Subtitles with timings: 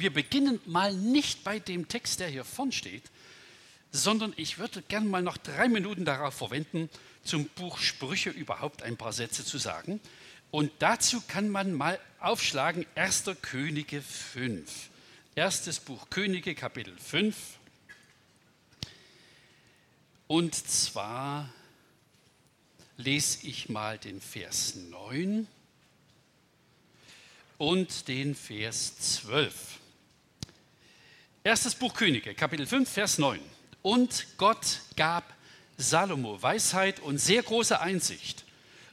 [0.00, 3.02] Wir beginnen mal nicht bei dem Text, der hier vorn steht,
[3.92, 6.88] sondern ich würde gerne mal noch drei Minuten darauf verwenden,
[7.22, 10.00] zum Buch Sprüche überhaupt ein paar Sätze zu sagen.
[10.50, 13.24] Und dazu kann man mal aufschlagen 1.
[13.42, 14.88] Könige 5.
[15.34, 17.36] Erstes Buch Könige, Kapitel 5.
[20.28, 21.52] Und zwar
[22.96, 25.46] lese ich mal den Vers 9
[27.58, 29.79] und den Vers 12.
[31.42, 33.40] Erstes Buch Könige, Kapitel 5, Vers 9.
[33.80, 35.24] Und Gott gab
[35.78, 38.44] Salomo Weisheit und sehr große Einsicht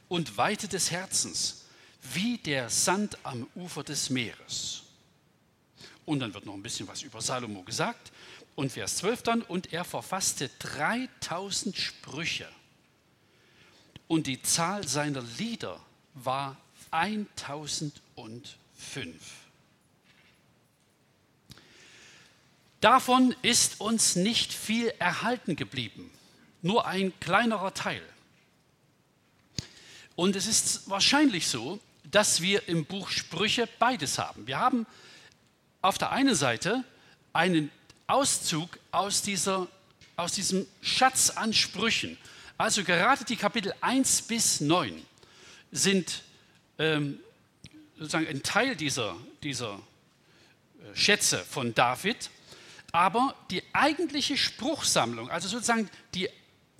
[0.08, 1.66] und Weite des Herzens,
[2.14, 4.84] wie der Sand am Ufer des Meeres.
[6.06, 8.12] Und dann wird noch ein bisschen was über Salomo gesagt.
[8.54, 12.48] Und Vers 12 dann, und er verfasste 3000 Sprüche.
[14.06, 15.78] Und die Zahl seiner Lieder
[16.14, 16.56] war
[16.92, 17.92] 1005.
[22.80, 26.10] Davon ist uns nicht viel erhalten geblieben,
[26.62, 28.02] nur ein kleinerer Teil.
[30.14, 34.46] Und es ist wahrscheinlich so, dass wir im Buch Sprüche beides haben.
[34.46, 34.86] Wir haben
[35.82, 36.84] auf der einen Seite
[37.32, 37.70] einen
[38.06, 39.68] Auszug aus, dieser,
[40.16, 42.16] aus diesem Schatz an Sprüchen.
[42.56, 45.00] Also gerade die Kapitel 1 bis 9
[45.70, 46.22] sind
[46.78, 47.20] ähm,
[47.96, 52.30] sozusagen ein Teil dieser, dieser äh, Schätze von David.
[52.92, 56.28] Aber die eigentliche Spruchsammlung, also sozusagen die,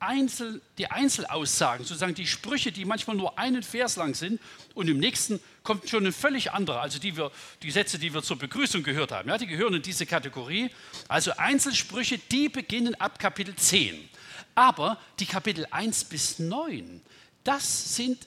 [0.01, 4.41] Einzel, die Einzelaussagen, sozusagen die Sprüche, die manchmal nur einen Vers lang sind
[4.75, 8.23] und im nächsten kommt schon ein völlig anderer, also die, wir, die Sätze, die wir
[8.23, 10.71] zur Begrüßung gehört haben, ja, die gehören in diese Kategorie.
[11.09, 14.09] Also Einzelsprüche, die beginnen ab Kapitel 10.
[14.55, 17.01] Aber die Kapitel 1 bis 9,
[17.43, 18.27] das sind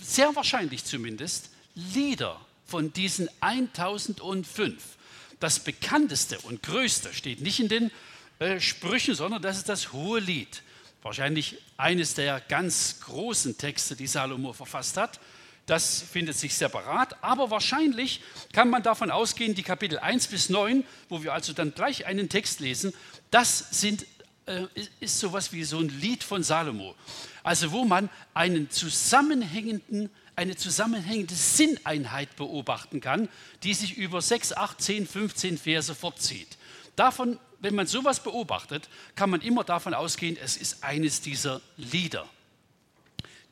[0.00, 4.98] sehr wahrscheinlich zumindest Lieder von diesen 1005
[5.40, 7.90] das bekannteste und größte steht nicht in den
[8.38, 10.62] äh, Sprüchen, sondern das ist das Hohe Lied.
[11.02, 15.18] Wahrscheinlich eines der ganz großen Texte, die Salomo verfasst hat.
[15.66, 18.20] Das findet sich separat, aber wahrscheinlich
[18.52, 22.28] kann man davon ausgehen, die Kapitel 1 bis 9, wo wir also dann gleich einen
[22.28, 22.92] Text lesen,
[23.30, 24.04] das sind,
[24.46, 24.64] äh,
[25.00, 26.94] ist sowas wie so ein Lied von Salomo.
[27.42, 33.28] Also wo man einen zusammenhängenden eine zusammenhängende Sinneinheit beobachten kann,
[33.62, 36.56] die sich über 6, 8, 10, 15 Verse fortzieht.
[36.96, 42.26] Davon, wenn man sowas beobachtet, kann man immer davon ausgehen, es ist eines dieser Lieder,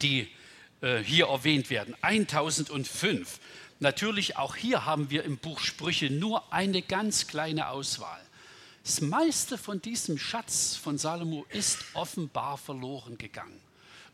[0.00, 0.28] die
[0.80, 1.94] äh, hier erwähnt werden.
[2.00, 3.38] 1005.
[3.80, 8.20] Natürlich, auch hier haben wir im Buch Sprüche nur eine ganz kleine Auswahl.
[8.82, 13.60] Das meiste von diesem Schatz von Salomo ist offenbar verloren gegangen.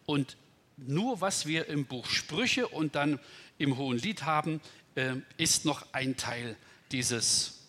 [0.06, 0.36] Und
[0.76, 3.20] nur was wir im Buch Sprüche und dann
[3.58, 4.60] im Hohen Lied haben,
[4.94, 6.56] äh, ist noch ein Teil
[6.92, 7.60] dieses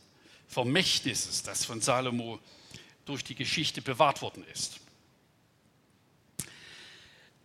[0.48, 2.40] Vermächtnisses, das von Salomo
[3.06, 4.80] durch die Geschichte bewahrt worden ist.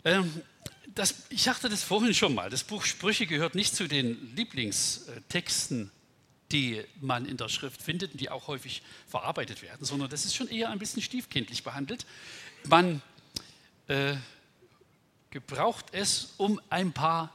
[0.04, 0.42] Ähm,
[0.94, 5.90] das, ich sagte das vorhin schon mal, das Buch Sprüche gehört nicht zu den Lieblingstexten,
[6.52, 10.34] die man in der Schrift findet und die auch häufig verarbeitet werden, sondern das ist
[10.34, 12.06] schon eher ein bisschen stiefkindlich behandelt.
[12.64, 13.02] Man
[13.86, 14.16] äh,
[15.30, 17.32] gebraucht es, um ein paar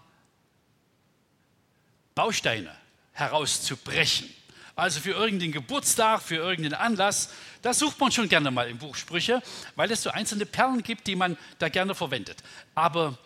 [2.14, 2.76] Bausteine
[3.14, 4.30] herauszubrechen.
[4.76, 7.30] Also für irgendeinen Geburtstag, für irgendeinen Anlass,
[7.62, 9.42] das sucht man schon gerne mal im Buch Sprüche,
[9.76, 12.44] weil es so einzelne Perlen gibt, die man da gerne verwendet.
[12.74, 13.18] Aber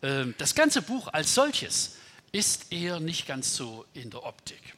[0.00, 1.98] äh, das ganze Buch als solches
[2.32, 4.74] ist eher nicht ganz so in der Optik.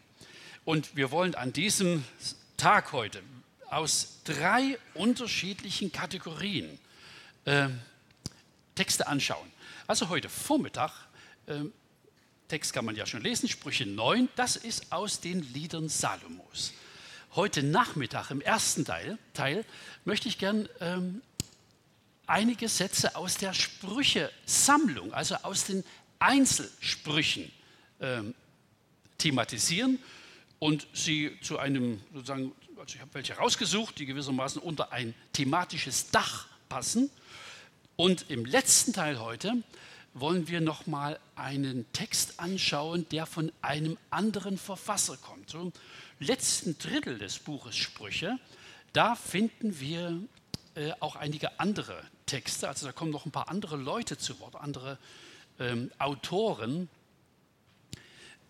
[0.67, 2.05] Und wir wollen an diesem
[2.59, 3.23] Tag heute
[3.71, 6.79] aus drei unterschiedlichen Kategorien
[7.47, 7.69] äh,
[8.81, 9.53] Texte anschauen.
[9.87, 10.91] Also heute Vormittag,
[11.45, 11.65] äh,
[12.49, 16.73] Text kann man ja schon lesen, Sprüche 9, das ist aus den Liedern Salomos.
[17.35, 19.67] Heute Nachmittag im ersten Teil, Teil
[20.07, 21.21] möchte ich gern ähm,
[22.27, 25.85] einige Sätze aus der Sprüche-Sammlung, also aus den
[26.19, 27.53] Einzelsprüchen
[28.01, 28.35] ähm,
[29.19, 29.99] thematisieren
[30.59, 36.11] und sie zu einem, sozusagen, also ich habe welche rausgesucht, die gewissermaßen unter ein thematisches
[36.11, 37.11] Dach passen.
[38.01, 39.63] Und im letzten Teil heute
[40.15, 45.53] wollen wir noch mal einen Text anschauen, der von einem anderen Verfasser kommt.
[45.53, 45.71] Im
[46.19, 48.39] letzten Drittel des Buches Sprüche,
[48.95, 50.19] da finden wir
[50.77, 52.69] äh, auch einige andere Texte.
[52.69, 54.97] Also da kommen noch ein paar andere Leute zu Wort, andere
[55.59, 56.89] ähm, Autoren.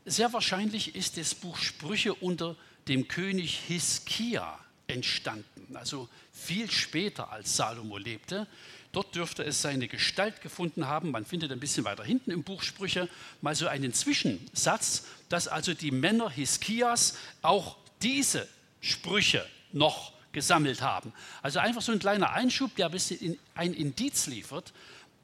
[0.05, 2.55] Sehr wahrscheinlich ist das Buch Sprüche unter
[2.87, 8.47] dem König Hiskia entstanden, also viel später als Salomo lebte.
[8.93, 11.13] Dort dürfte es seine Gestalt gefunden haben.
[11.13, 13.09] Man findet ein bisschen weiter hinten im Buch Sprüche
[13.41, 18.49] mal so einen Zwischensatz, dass also die Männer Hiskias auch diese
[18.81, 21.13] Sprüche noch gesammelt haben.
[21.43, 24.73] Also einfach so ein kleiner Einschub, der ein bisschen ein Indiz liefert,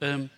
[0.00, 0.30] ähm,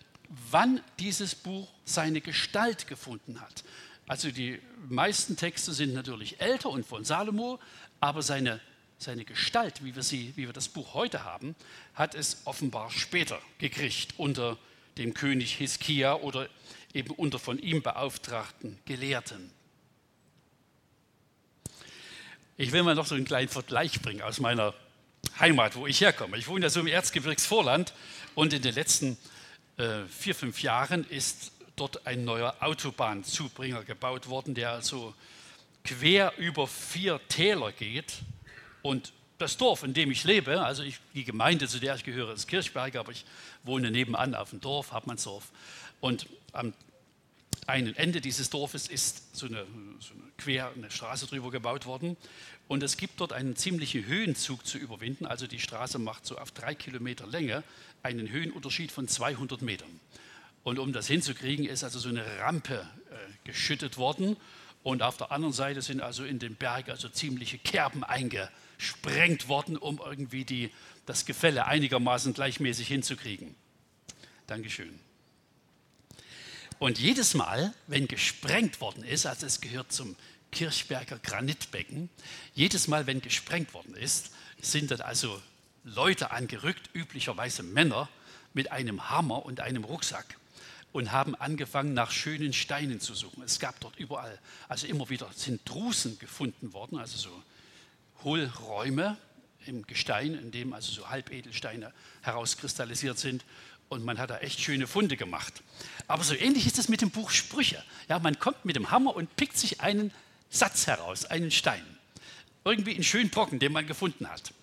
[0.51, 3.63] wann dieses Buch seine Gestalt gefunden hat.
[4.07, 7.59] Also die meisten Texte sind natürlich älter und von Salomo,
[7.99, 8.59] aber seine,
[8.99, 11.55] seine Gestalt, wie wir, sie, wie wir das Buch heute haben,
[11.95, 14.57] hat es offenbar später gekriegt unter
[14.97, 16.49] dem König Hiskia oder
[16.93, 19.51] eben unter von ihm beauftragten Gelehrten.
[22.57, 24.73] Ich will mal noch so einen kleinen Vergleich bringen aus meiner
[25.39, 26.37] Heimat, wo ich herkomme.
[26.37, 27.93] Ich wohne ja so im Erzgebirgsvorland
[28.35, 29.17] und in den letzten
[29.77, 35.13] äh, vier, fünf Jahren ist dort ein neuer Autobahnzubringer gebaut worden, der also
[35.85, 38.15] quer über vier Täler geht.
[38.81, 42.33] Und das Dorf, in dem ich lebe, also ich, die Gemeinde, zu der ich gehöre,
[42.33, 43.25] ist Kirchberg, aber ich
[43.63, 45.51] wohne nebenan auf dem Dorf, Habmannsdorf.
[46.01, 46.73] Und am
[47.69, 49.65] einen Ende dieses Dorfes ist so eine,
[49.99, 52.17] so eine quer eine Straße drüber gebaut worden.
[52.67, 55.25] Und es gibt dort einen ziemlichen Höhenzug zu überwinden.
[55.25, 57.63] Also die Straße macht so auf drei Kilometer Länge
[58.01, 59.99] einen Höhenunterschied von 200 Metern.
[60.63, 64.35] Und um das hinzukriegen, ist also so eine Rampe äh, geschüttet worden.
[64.89, 69.77] Und auf der anderen Seite sind also in den Berg also ziemliche Kerben eingesprengt worden,
[69.77, 70.71] um irgendwie die,
[71.05, 73.53] das Gefälle einigermaßen gleichmäßig hinzukriegen.
[74.47, 74.99] Dankeschön.
[76.79, 80.15] Und jedes Mal, wenn gesprengt worden ist, also es gehört zum
[80.51, 82.09] Kirchberger Granitbecken,
[82.55, 85.39] jedes Mal, wenn gesprengt worden ist, sind dann also
[85.83, 88.09] Leute angerückt, üblicherweise Männer,
[88.55, 90.38] mit einem Hammer und einem Rucksack
[90.91, 93.43] und haben angefangen, nach schönen Steinen zu suchen.
[93.43, 97.43] Es gab dort überall, also immer wieder sind Drusen gefunden worden, also so
[98.23, 99.17] Hohlräume
[99.65, 103.43] im Gestein, in dem also so Halbedelsteine herauskristallisiert sind
[103.89, 105.61] und man hat da echt schöne Funde gemacht.
[106.07, 107.83] Aber so ähnlich ist es mit dem Buch Sprüche.
[108.07, 110.11] Ja, man kommt mit dem Hammer und pickt sich einen
[110.49, 111.83] Satz heraus, einen Stein.
[112.65, 114.53] Irgendwie einen schönen Brocken, den man gefunden hat.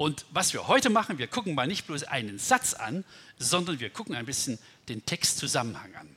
[0.00, 3.04] Und was wir heute machen, wir gucken mal nicht bloß einen Satz an,
[3.38, 4.58] sondern wir gucken ein bisschen
[4.88, 6.08] den Textzusammenhang an.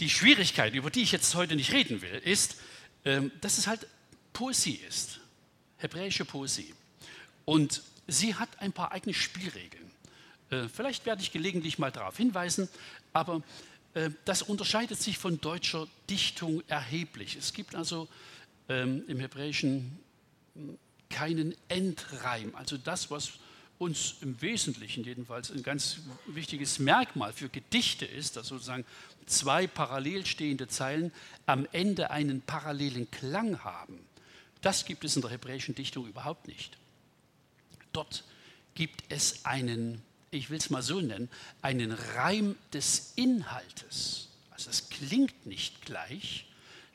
[0.00, 2.56] Die Schwierigkeit, über die ich jetzt heute nicht reden will, ist,
[3.04, 3.86] ähm, dass es halt
[4.32, 5.20] Poesie ist,
[5.76, 6.72] hebräische Poesie.
[7.44, 9.90] Und sie hat ein paar eigene Spielregeln.
[10.48, 12.66] Äh, vielleicht werde ich gelegentlich mal darauf hinweisen,
[13.12, 13.42] aber
[13.92, 17.36] äh, das unterscheidet sich von deutscher Dichtung erheblich.
[17.36, 18.08] Es gibt also
[18.70, 19.98] ähm, im Hebräischen
[21.12, 23.32] keinen Endreim, also das, was
[23.78, 28.84] uns im Wesentlichen jedenfalls ein ganz wichtiges Merkmal für Gedichte ist, dass sozusagen
[29.26, 31.12] zwei parallel stehende Zeilen
[31.46, 33.98] am Ende einen parallelen Klang haben.
[34.60, 36.76] Das gibt es in der hebräischen Dichtung überhaupt nicht.
[37.92, 38.24] Dort
[38.74, 41.28] gibt es einen ich will es mal so nennen,
[41.60, 44.28] einen Reim des Inhaltes.
[44.50, 46.46] Also es klingt nicht gleich,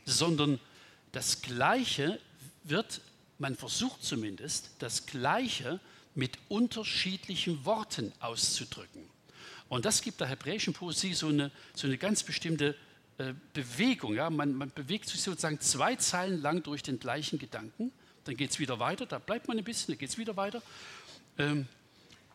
[0.06, 0.60] sondern
[1.12, 2.20] das Gleiche
[2.64, 3.00] wird,
[3.40, 5.80] man versucht zumindest, das Gleiche
[6.16, 9.04] mit unterschiedlichen Worten auszudrücken.
[9.70, 12.76] Und das gibt der hebräischen Poesie so eine, so eine ganz bestimmte
[13.18, 14.16] äh, Bewegung.
[14.16, 14.30] Ja?
[14.30, 17.92] Man, man, bewegt sich sozusagen zwei Zeilen lang durch den gleichen Gedanken,
[18.24, 20.62] dann geht es wieder weiter, da bleibt man ein bisschen, dann geht es wieder weiter.
[21.38, 21.68] Ähm,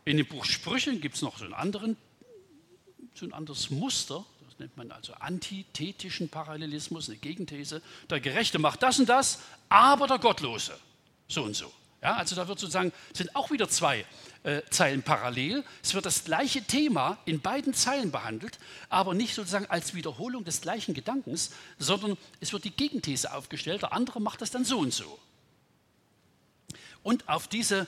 [0.05, 1.97] in dem Buch Sprüchen gibt es noch so, einen anderen,
[3.15, 7.83] so ein anderes Muster, das nennt man also antithetischen Parallelismus, eine Gegenthese.
[8.11, 10.79] Der Gerechte macht das und das, aber der Gottlose
[11.33, 11.73] so und so.
[12.03, 14.05] Ja, also da wird sozusagen, sind auch wieder zwei
[14.43, 15.63] äh, Zeilen parallel.
[15.85, 18.59] Es wird das gleiche Thema in beiden Zeilen behandelt,
[18.89, 23.93] aber nicht sozusagen als Wiederholung des gleichen Gedankens, sondern es wird die Gegenthese aufgestellt, der
[23.93, 25.19] andere macht das dann so und so.
[27.05, 27.87] Und auf diese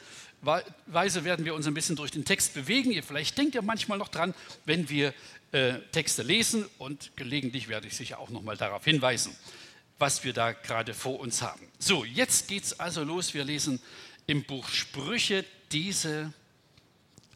[0.87, 2.91] Weise werden wir uns ein bisschen durch den Text bewegen.
[2.93, 4.35] Ihr vielleicht denkt ihr manchmal noch dran,
[4.65, 5.15] wenn wir
[5.53, 9.35] äh, Texte lesen und gelegentlich werde ich sicher auch noch mal darauf hinweisen,
[9.99, 11.69] was wir da gerade vor uns haben.
[11.79, 13.35] So, jetzt geht es also los.
[13.35, 13.81] Wir lesen
[14.27, 16.33] im Buch Sprüche diese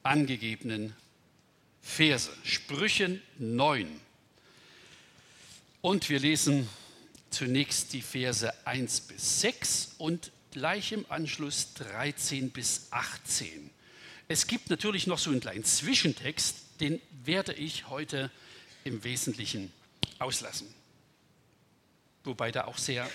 [0.03, 0.95] angegebenen
[1.83, 2.31] Verse.
[2.45, 4.01] Sprüche 9.
[5.81, 6.69] Und wir lesen
[7.31, 13.71] zunächst die Verse 1 bis 6 und gleich im Anschluss 13 bis 18.
[14.29, 18.31] Es gibt natürlich noch so einen kleinen Zwischentext, den werde ich heute
[18.85, 19.73] im Wesentlichen
[20.19, 20.78] auslassen.
[22.25, 23.09] Wobei der auch sehr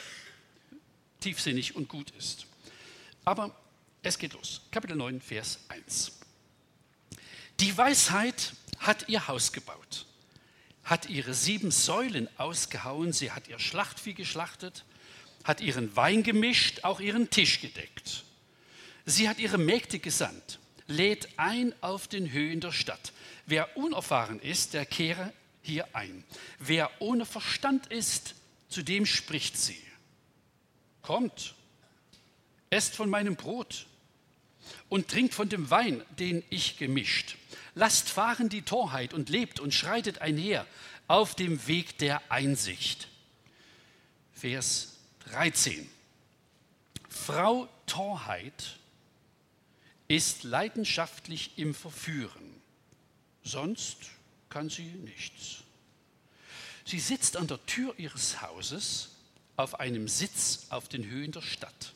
[1.19, 2.45] tiefsinnig und gut ist.
[3.25, 3.55] Aber
[4.01, 4.61] es geht los.
[4.71, 6.19] Kapitel 9, Vers 1.
[7.59, 10.05] Die Weisheit hat ihr Haus gebaut,
[10.83, 14.83] hat ihre sieben Säulen ausgehauen, sie hat ihr Schlachtvieh geschlachtet,
[15.43, 18.23] hat ihren Wein gemischt, auch ihren Tisch gedeckt.
[19.05, 23.13] Sie hat ihre Mägde gesandt, lädt ein auf den Höhen der Stadt.
[23.45, 25.31] Wer unerfahren ist, der kehre
[25.61, 26.23] hier ein.
[26.59, 28.35] Wer ohne Verstand ist,
[28.73, 29.81] zu dem spricht sie.
[31.01, 31.53] Kommt,
[32.69, 33.85] esst von meinem Brot
[34.89, 37.37] und trinkt von dem Wein, den ich gemischt.
[37.75, 40.65] Lasst fahren die Torheit und lebt und schreitet einher
[41.07, 43.07] auf dem Weg der Einsicht.
[44.33, 44.97] Vers
[45.31, 45.89] 13.
[47.09, 48.77] Frau Torheit
[50.07, 52.61] ist leidenschaftlich im Verführen,
[53.43, 53.97] sonst
[54.49, 55.62] kann sie nichts.
[56.85, 59.09] Sie sitzt an der Tür ihres Hauses
[59.55, 61.93] auf einem Sitz auf den Höhen der Stadt,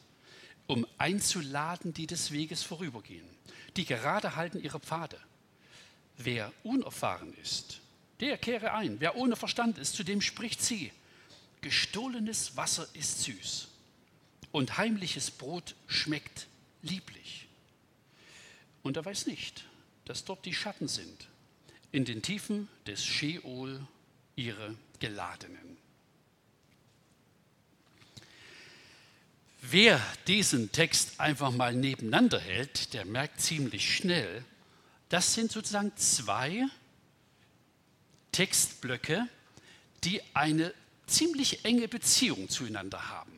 [0.68, 3.28] um einzuladen, die des Weges vorübergehen,
[3.76, 5.20] die gerade halten ihre Pfade.
[6.18, 7.80] Wer unerfahren ist,
[8.20, 9.00] der kehre ein.
[9.00, 10.92] Wer ohne Verstand ist, zu dem spricht sie.
[11.62, 13.68] Gestohlenes Wasser ist süß
[14.52, 16.48] und heimliches Brot schmeckt
[16.82, 17.48] lieblich.
[18.84, 19.66] Und er weiß nicht,
[20.06, 21.28] dass dort die Schatten sind,
[21.92, 23.86] in den Tiefen des Sheol
[24.38, 25.78] ihre Geladenen.
[29.62, 34.46] Wer diesen Text einfach mal nebeneinander hält, der merkt ziemlich schnell,
[35.10, 36.68] das sind sozusagen zwei
[38.32, 39.28] Textblöcke,
[40.06, 40.74] die eine
[41.08, 43.32] ziemlich enge Beziehung zueinander haben.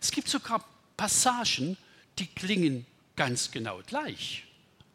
[0.00, 0.64] Es gibt sogar
[0.96, 1.76] Passagen,
[2.18, 2.84] die klingen
[3.16, 4.44] ganz genau gleich.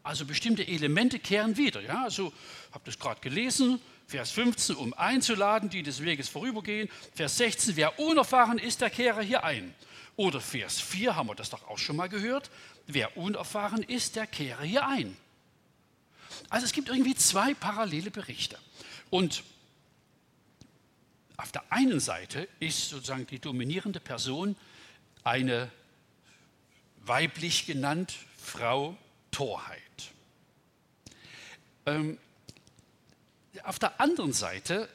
[0.04, 1.82] Also bestimmte Elemente kehren wieder.
[1.82, 2.32] Ja, also
[2.72, 6.90] habt es gerade gelesen, Vers 15, um einzuladen, die des Weges vorübergehen.
[7.14, 9.74] Vers 16, wer unerfahren ist, der kehre hier ein.
[10.16, 12.52] Oder Vers 4, haben wir das doch auch schon mal gehört,
[12.88, 15.18] wer unerfahren ist, der kehre hier ein.
[16.50, 18.58] Also es gibt irgendwie zwei parallele Berichte.
[19.10, 19.44] Und
[21.38, 24.56] auf der einen Seite ist sozusagen die dominierende Person
[25.24, 25.70] eine
[27.04, 28.98] weiblich genannt Frau
[29.32, 30.12] Torheit.
[31.86, 32.18] Ähm,
[33.64, 34.90] auf der anderen Seite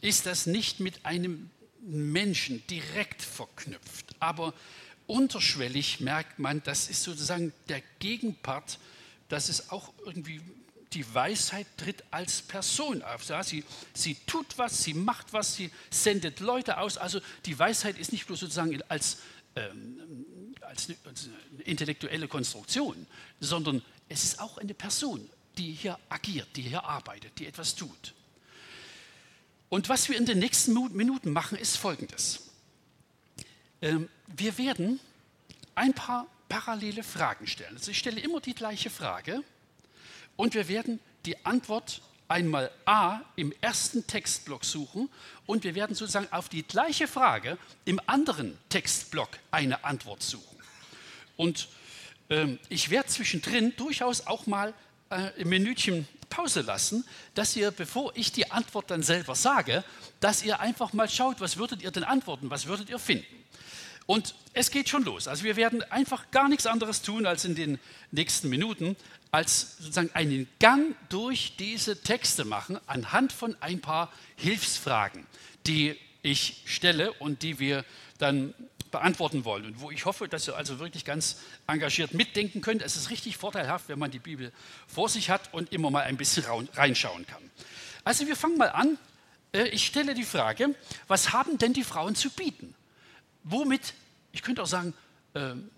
[0.00, 1.50] ist das nicht mit einem
[1.80, 4.52] Menschen direkt verknüpft, aber
[5.06, 8.78] unterschwellig merkt man, das ist sozusagen der Gegenpart,
[9.28, 10.40] dass es auch irgendwie
[10.92, 13.28] die Weisheit tritt als Person auf.
[13.28, 16.96] Ja, sie, sie tut was, sie macht was, sie sendet Leute aus.
[16.96, 19.18] Also die Weisheit ist nicht bloß sozusagen als,
[19.56, 23.06] ähm, als, eine, als eine intellektuelle Konstruktion,
[23.40, 28.14] sondern es ist auch eine Person, die hier agiert, die hier arbeitet, die etwas tut.
[29.68, 32.50] Und was wir in den nächsten Minuten machen, ist Folgendes.
[33.82, 35.00] Ähm, wir werden
[35.74, 37.74] ein paar parallele Fragen stellen.
[37.74, 39.42] Also ich stelle immer die gleiche Frage
[40.36, 45.08] und wir werden die Antwort einmal A im ersten Textblock suchen
[45.46, 50.56] und wir werden sozusagen auf die gleiche Frage im anderen Textblock eine Antwort suchen.
[51.36, 51.68] Und
[52.30, 54.74] ähm, ich werde zwischendrin durchaus auch mal
[55.10, 59.84] äh, ein Minütchen Pause lassen, dass ihr, bevor ich die Antwort dann selber sage,
[60.20, 63.44] dass ihr einfach mal schaut, was würdet ihr denn antworten, was würdet ihr finden.
[64.06, 65.26] Und es geht schon los.
[65.26, 67.78] Also wir werden einfach gar nichts anderes tun, als in den
[68.12, 68.96] nächsten Minuten,
[69.32, 75.26] als sozusagen einen Gang durch diese Texte machen, anhand von ein paar Hilfsfragen,
[75.66, 77.84] die ich stelle und die wir
[78.18, 78.54] dann
[78.96, 81.36] beantworten wollen und wo ich hoffe, dass ihr also wirklich ganz
[81.66, 82.80] engagiert mitdenken könnt.
[82.80, 84.52] Es ist richtig vorteilhaft, wenn man die Bibel
[84.86, 87.42] vor sich hat und immer mal ein bisschen reinschauen kann.
[88.04, 88.96] Also wir fangen mal an.
[89.52, 90.74] Äh, ich stelle die Frage,
[91.08, 92.74] was haben denn die Frauen zu bieten?
[93.44, 93.92] Womit,
[94.32, 94.94] ich könnte auch sagen,
[95.34, 95.70] ähm,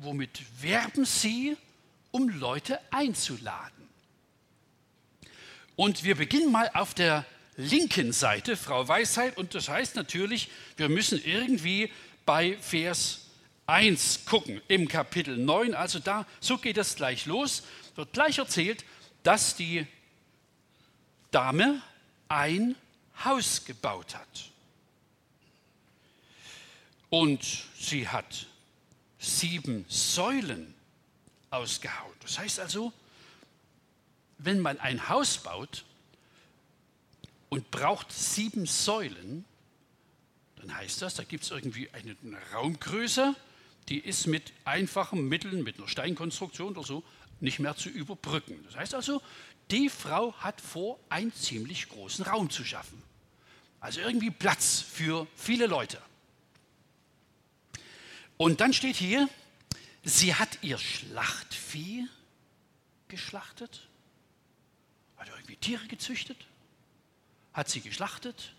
[0.00, 1.56] womit werben sie,
[2.12, 3.88] um Leute einzuladen?
[5.74, 7.26] Und wir beginnen mal auf der
[7.60, 9.36] linken Seite, Frau Weisheit.
[9.36, 11.92] Und das heißt natürlich, wir müssen irgendwie
[12.26, 13.26] bei Vers
[13.66, 15.74] 1 gucken im Kapitel 9.
[15.74, 17.62] Also da, so geht es gleich los.
[17.94, 18.84] Wird gleich erzählt,
[19.22, 19.86] dass die
[21.30, 21.82] Dame
[22.28, 22.74] ein
[23.24, 24.50] Haus gebaut hat.
[27.10, 27.44] Und
[27.78, 28.46] sie hat
[29.18, 30.74] sieben Säulen
[31.50, 32.14] ausgehauen.
[32.20, 32.92] Das heißt also,
[34.38, 35.84] wenn man ein Haus baut,
[37.50, 39.44] und braucht sieben Säulen,
[40.56, 42.16] dann heißt das, da gibt es irgendwie eine,
[42.52, 43.34] Raumgröße,
[43.88, 47.02] die ist mit einfachen Mitteln, mit einer Steinkonstruktion oder so,
[47.40, 48.58] nicht mehr zu überbrücken.
[48.66, 49.20] Das heißt also,
[49.70, 53.02] die Frau hat vor, einen ziemlich großen Raum zu schaffen.
[53.80, 56.00] Also irgendwie Platz für viele Leute.
[58.36, 59.28] Und dann steht hier,
[60.04, 62.06] sie hat ihr Schlachtvieh
[63.08, 63.88] geschlachtet,
[65.16, 66.36] also irgendwie Tiere gezüchtet
[67.52, 68.52] hat sie geschlachtet,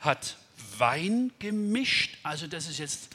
[0.00, 0.36] hat
[0.78, 2.16] Wein gemischt.
[2.22, 3.10] Also das ist jetzt,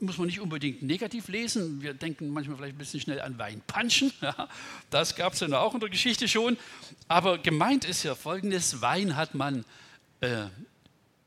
[0.00, 1.82] muss man nicht unbedingt negativ lesen.
[1.82, 4.12] Wir denken manchmal vielleicht ein bisschen schnell an Weinpanschen.
[4.20, 4.48] Ja,
[4.90, 6.56] das gab es ja auch in der Geschichte schon.
[7.08, 9.64] Aber gemeint ist ja folgendes, Wein hat man
[10.20, 10.46] äh,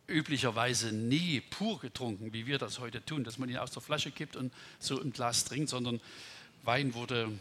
[0.07, 4.11] üblicherweise nie pur getrunken, wie wir das heute tun, dass man ihn aus der Flasche
[4.11, 6.01] kippt und so im Glas trinkt, sondern
[6.63, 7.31] Wein wurde,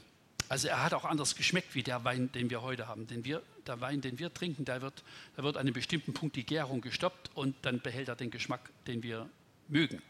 [0.50, 3.06] also er hat auch anders geschmeckt wie der Wein, den wir heute haben.
[3.06, 5.04] Denn wir, der Wein, den wir trinken, da wird,
[5.36, 8.68] da wird an einem bestimmten Punkt die Gärung gestoppt und dann behält er den Geschmack,
[8.88, 9.30] den wir
[9.68, 10.02] mögen.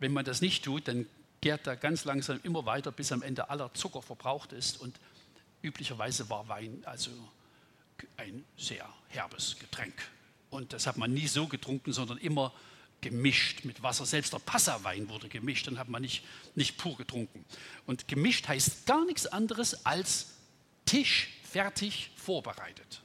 [0.00, 1.06] Wenn man das nicht tut, dann
[1.40, 4.78] gärt er ganz langsam immer weiter, bis am Ende aller Zucker verbraucht ist.
[4.82, 5.00] Und
[5.62, 7.10] üblicherweise war Wein also
[8.18, 9.94] ein sehr herbes Getränk.
[10.50, 12.52] Und das hat man nie so getrunken, sondern immer
[13.04, 14.06] gemischt mit Wasser.
[14.06, 17.44] Selbst der Passawein wurde gemischt, dann hat man nicht, nicht pur getrunken.
[17.86, 20.28] Und gemischt heißt gar nichts anderes als
[20.86, 23.02] Tisch fertig vorbereitet.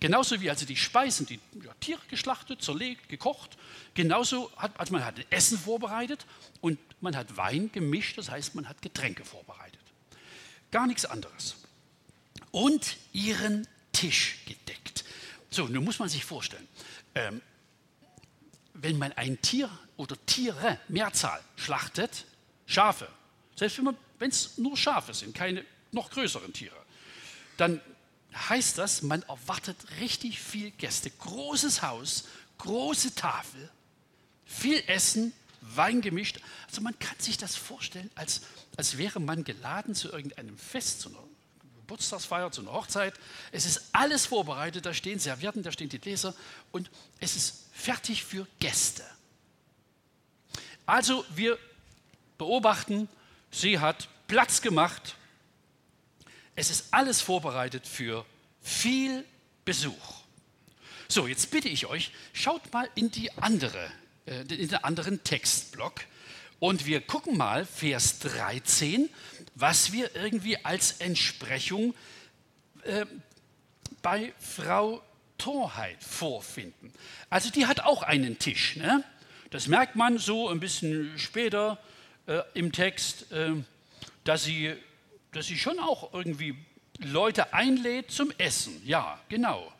[0.00, 3.56] Genauso wie also die Speisen, die ja, Tiere geschlachtet, zerlegt, gekocht,
[3.94, 6.26] genauso hat also man hat Essen vorbereitet
[6.60, 9.80] und man hat Wein gemischt, das heißt man hat Getränke vorbereitet.
[10.70, 11.56] Gar nichts anderes.
[12.50, 15.04] Und ihren Tisch gedeckt.
[15.50, 16.66] So, nun muss man sich vorstellen,
[17.14, 17.42] ähm,
[18.82, 22.24] wenn man ein Tier oder Tiere, Mehrzahl, schlachtet,
[22.66, 23.08] Schafe,
[23.54, 23.80] selbst
[24.18, 26.76] wenn es nur Schafe sind, keine noch größeren Tiere,
[27.56, 27.80] dann
[28.48, 31.10] heißt das, man erwartet richtig viel Gäste.
[31.10, 32.24] Großes Haus,
[32.58, 33.70] große Tafel,
[34.44, 36.40] viel Essen, Wein gemischt.
[36.68, 38.42] Also man kann sich das vorstellen, als,
[38.76, 41.22] als wäre man geladen zu irgendeinem Fest, zu einer
[41.76, 43.14] Geburtstagsfeier, zu einer Hochzeit.
[43.52, 46.34] Es ist alles vorbereitet, da stehen Servietten, da stehen die Gläser
[46.72, 46.90] und
[47.20, 49.04] es ist fertig für Gäste.
[50.86, 51.58] Also wir
[52.38, 53.08] beobachten,
[53.50, 55.16] sie hat Platz gemacht.
[56.54, 58.24] Es ist alles vorbereitet für
[58.62, 59.24] viel
[59.64, 60.22] Besuch.
[61.08, 63.90] So, jetzt bitte ich euch, schaut mal in, die andere,
[64.26, 66.00] äh, in den anderen Textblock
[66.58, 69.08] und wir gucken mal Vers 13
[69.56, 71.94] was wir irgendwie als Entsprechung
[72.82, 73.06] äh,
[74.02, 75.02] bei Frau
[75.38, 76.92] Torheit vorfinden.
[77.30, 78.76] Also die hat auch einen Tisch.
[78.76, 79.04] Ne?
[79.50, 81.78] Das merkt man so ein bisschen später
[82.26, 83.52] äh, im Text, äh,
[84.24, 84.74] dass, sie,
[85.32, 86.56] dass sie schon auch irgendwie
[86.98, 88.80] Leute einlädt zum Essen.
[88.84, 89.72] Ja, genau.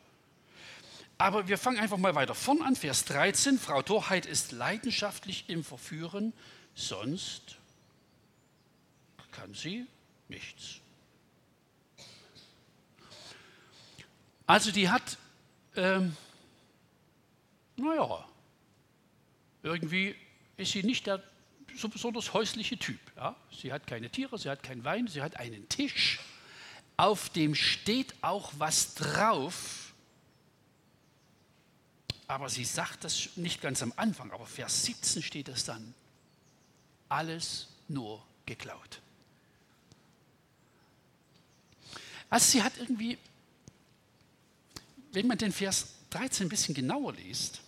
[1.17, 3.57] Aber wir fangen einfach mal weiter vorn an, Vers 13.
[3.57, 6.31] Frau Torheit ist leidenschaftlich im Verführen,
[6.75, 7.57] sonst
[9.31, 9.85] kann sie
[10.29, 10.79] nichts.
[14.45, 15.17] Also die hat,
[15.77, 16.15] ähm,
[17.77, 18.25] naja,
[19.63, 20.15] irgendwie
[20.57, 21.23] ist sie nicht der
[21.75, 22.99] so besonders häusliche Typ.
[23.15, 23.35] Ja?
[23.51, 26.19] Sie hat keine Tiere, sie hat keinen Wein, sie hat einen Tisch,
[26.97, 29.93] auf dem steht auch was drauf.
[32.27, 35.93] Aber sie sagt das nicht ganz am Anfang, aber Vers 17 steht es dann.
[37.07, 38.99] Alles nur geklaut.
[42.29, 43.17] Also sie hat irgendwie,
[45.11, 47.61] wenn man den Vers 13 ein bisschen genauer liest,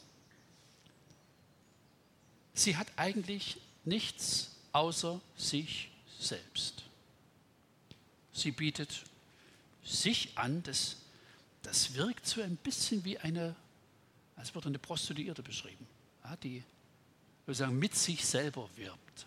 [2.54, 6.84] sie hat eigentlich nichts außer sich selbst.
[8.34, 9.04] Sie bietet
[9.84, 10.98] sich an, das,
[11.64, 13.56] das wirkt so ein bisschen wie eine,
[14.36, 15.88] als würde eine Prostituierte beschrieben,
[16.44, 16.64] die
[17.46, 19.26] sozusagen mit sich selber wirbt.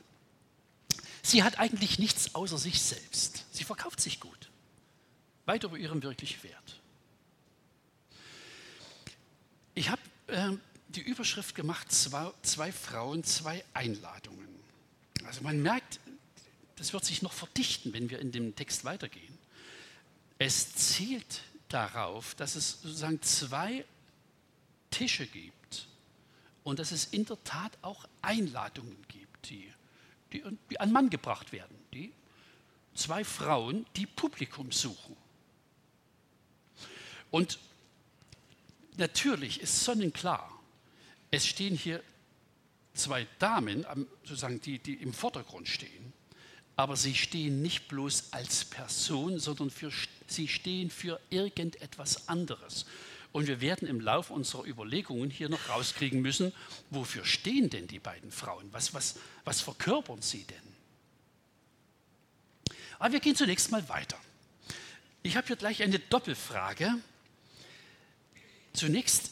[1.22, 3.44] Sie hat eigentlich nichts außer sich selbst.
[3.52, 4.50] Sie verkauft sich gut
[5.46, 6.80] weit über ihrem wirklichen Wert.
[9.74, 10.50] Ich habe äh,
[10.88, 14.48] die Überschrift gemacht, zwei, zwei Frauen, zwei Einladungen.
[15.24, 16.00] Also man merkt,
[16.76, 19.38] das wird sich noch verdichten, wenn wir in dem Text weitergehen.
[20.38, 23.84] Es zielt darauf, dass es sozusagen zwei
[24.90, 25.88] Tische gibt
[26.64, 29.72] und dass es in der Tat auch Einladungen gibt, die,
[30.32, 31.76] die, die an Mann gebracht werden.
[31.94, 32.12] Die
[32.94, 35.16] zwei Frauen, die Publikum suchen.
[37.30, 37.58] Und
[38.96, 40.50] natürlich ist sonnenklar,
[41.30, 42.02] es stehen hier
[42.94, 43.86] zwei Damen,
[44.24, 46.12] sozusagen die, die im Vordergrund stehen,
[46.76, 49.90] aber sie stehen nicht bloß als Person, sondern für,
[50.26, 52.86] sie stehen für irgendetwas anderes.
[53.32, 56.52] Und wir werden im Laufe unserer Überlegungen hier noch rauskriegen müssen,
[56.90, 58.68] wofür stehen denn die beiden Frauen?
[58.72, 60.72] Was, was, was verkörpern sie denn?
[62.98, 64.18] Aber wir gehen zunächst mal weiter.
[65.22, 66.94] Ich habe hier gleich eine Doppelfrage
[68.72, 69.30] Zunächst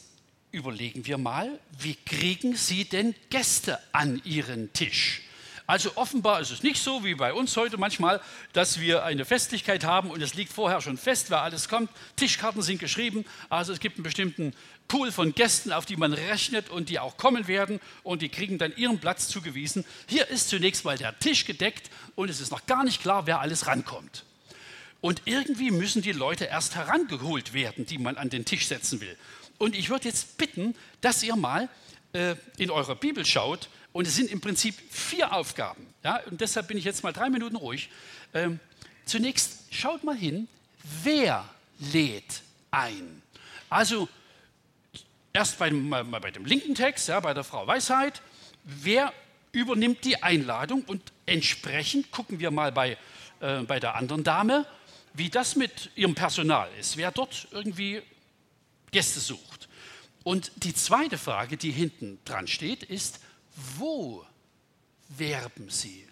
[0.51, 5.23] überlegen wir mal, wie kriegen Sie denn Gäste an Ihren Tisch?
[5.67, 8.19] Also offenbar ist es nicht so wie bei uns heute manchmal,
[8.51, 11.89] dass wir eine Festlichkeit haben und es liegt vorher schon fest, wer alles kommt.
[12.17, 14.53] Tischkarten sind geschrieben, also es gibt einen bestimmten
[14.89, 18.57] Pool von Gästen, auf die man rechnet und die auch kommen werden und die kriegen
[18.57, 19.85] dann ihren Platz zugewiesen.
[20.07, 23.39] Hier ist zunächst mal der Tisch gedeckt und es ist noch gar nicht klar, wer
[23.39, 24.25] alles rankommt.
[25.01, 29.17] Und irgendwie müssen die Leute erst herangeholt werden, die man an den Tisch setzen will.
[29.57, 31.69] Und ich würde jetzt bitten, dass ihr mal
[32.13, 33.69] äh, in eurer Bibel schaut.
[33.93, 35.85] Und es sind im Prinzip vier Aufgaben.
[36.03, 36.21] Ja?
[36.29, 37.89] Und deshalb bin ich jetzt mal drei Minuten ruhig.
[38.33, 38.59] Ähm,
[39.05, 40.47] zunächst schaut mal hin,
[41.03, 41.47] wer
[41.79, 43.21] lädt ein.
[43.69, 44.07] Also
[45.33, 48.21] erst bei, mal, mal bei dem linken Text, ja, bei der Frau Weisheit,
[48.63, 49.13] wer
[49.51, 52.97] übernimmt die Einladung und entsprechend gucken wir mal bei,
[53.41, 54.65] äh, bei der anderen Dame,
[55.13, 58.01] wie das mit ihrem Personal ist, wer dort irgendwie
[58.91, 59.67] Gäste sucht.
[60.23, 63.19] Und die zweite Frage, die hinten dran steht, ist,
[63.77, 64.25] wo
[65.09, 66.07] werben Sie?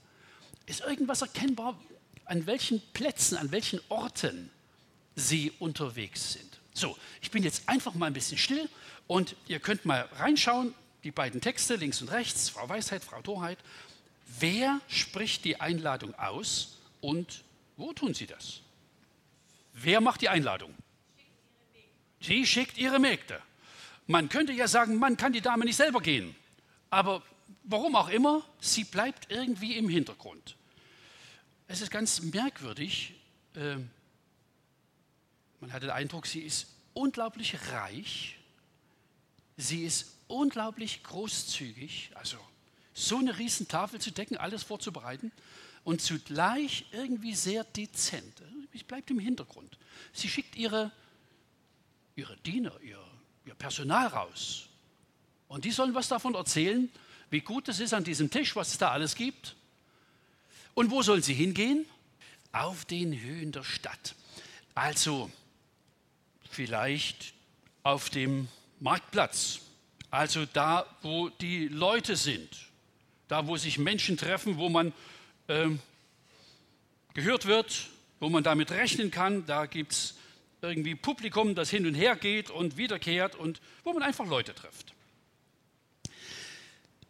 [0.65, 1.79] Ist irgendwas erkennbar,
[2.25, 4.49] an welchen Plätzen, an welchen Orten
[5.15, 6.59] Sie unterwegs sind?
[6.73, 8.69] So, ich bin jetzt einfach mal ein bisschen still
[9.07, 13.57] und ihr könnt mal reinschauen, die beiden Texte links und rechts, Frau Weisheit, Frau Torheit.
[14.39, 17.43] Wer spricht die Einladung aus und
[17.77, 18.61] wo tun Sie das?
[19.81, 20.75] Wer macht die Einladung?
[22.19, 23.41] Sie schickt ihre Mägde.
[24.07, 26.35] Man könnte ja sagen, man kann die Dame nicht selber gehen.
[26.89, 27.23] Aber
[27.63, 30.55] warum auch immer, sie bleibt irgendwie im Hintergrund.
[31.67, 33.13] Es ist ganz merkwürdig.
[33.55, 33.77] Äh,
[35.61, 38.37] man hat den Eindruck, sie ist unglaublich reich.
[39.55, 42.11] Sie ist unglaublich großzügig.
[42.15, 42.37] Also
[42.93, 45.31] so eine riesen Tafel zu decken, alles vorzubereiten
[45.83, 48.41] und zugleich irgendwie sehr dezent.
[48.73, 49.77] Sie bleibt im Hintergrund.
[50.13, 50.91] Sie schickt ihre,
[52.15, 53.03] ihre Diener, ihr,
[53.45, 54.67] ihr Personal raus.
[55.47, 56.89] Und die sollen was davon erzählen,
[57.29, 59.55] wie gut es ist an diesem Tisch, was es da alles gibt.
[60.73, 61.85] Und wo sollen sie hingehen?
[62.51, 64.15] Auf den Höhen der Stadt.
[64.75, 65.29] Also
[66.49, 67.33] vielleicht
[67.83, 68.47] auf dem
[68.79, 69.61] Marktplatz.
[70.11, 72.49] Also da, wo die Leute sind.
[73.27, 74.93] Da, wo sich Menschen treffen, wo man
[75.47, 75.69] äh,
[77.13, 79.45] gehört wird, wo man damit rechnen kann.
[79.45, 80.15] Da gibt es
[80.61, 84.93] irgendwie Publikum, das hin und her geht und wiederkehrt und wo man einfach Leute trifft.